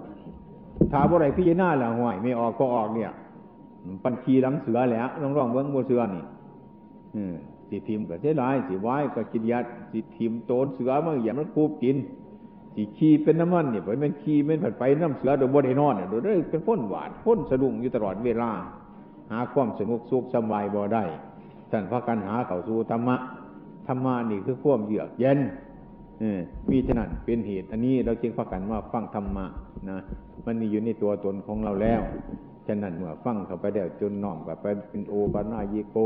[0.92, 3.12] ถ้าบ่ไรพิจารณาล้วห่วยไม่ออกก็ออกเนี่ย
[4.06, 6.24] ปัญชีหลังเสือแล้วลองร้องเบื้องบนเสือนี่
[7.70, 11.98] สิทิมก็เสียดายสิไว้ก็กินยัดสิทิมโตนเสือมันอย่างมันคูบกิน
[12.76, 18.52] สิขี้เป็นน้ำมันเนี่ยไปเป็นขี้เป็นผัดไปน้ำเสือโดยบนไอ้นอนเนี่ยโดยได้เป็นพ้นหวานพ้นสะดุ้งอยู่ตลอดเวลา
[19.32, 21.04] หาความสนุกสุขสบายบ่ได้
[21.72, 23.16] ท่านพระกันหาเข่าสู่ธรรมะ
[23.88, 25.40] ธรรมะนี่คือความเยือกเย็น
[26.70, 29.46] มีฉะนั้นเป็นเหตุ อันนี้เราจึงพักกันว่าฟังธรรมะ
[29.90, 29.98] นะ
[30.46, 32.02] มันมีอยู่ในตัวตนของเราแล้ว
[32.68, 35.98] ฉะนั้นเมื่อฟังเข้าไปแล้วจนน้อมกับไปเป็นโอปานายิโก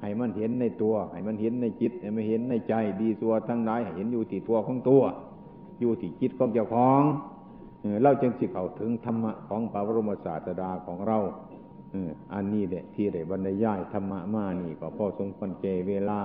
[0.00, 5.02] ให้มันเห็นในตัว ให้มันเห็นในจิต ให้มันเห็นในใจ ดีตัวทั้งหลายให้เห็นอยู่ที่ตัวของตัว
[5.80, 7.02] อยู่ที่จิตของเจ้าของ
[8.02, 11.18] เราจึงสิเข้าถึงธรรมะของพระบรมศาสดาของเรา
[12.34, 16.20] อันนี้แหละที่ได้บรรยายธรรมะมานี่ก็พอสมควรเจเวลา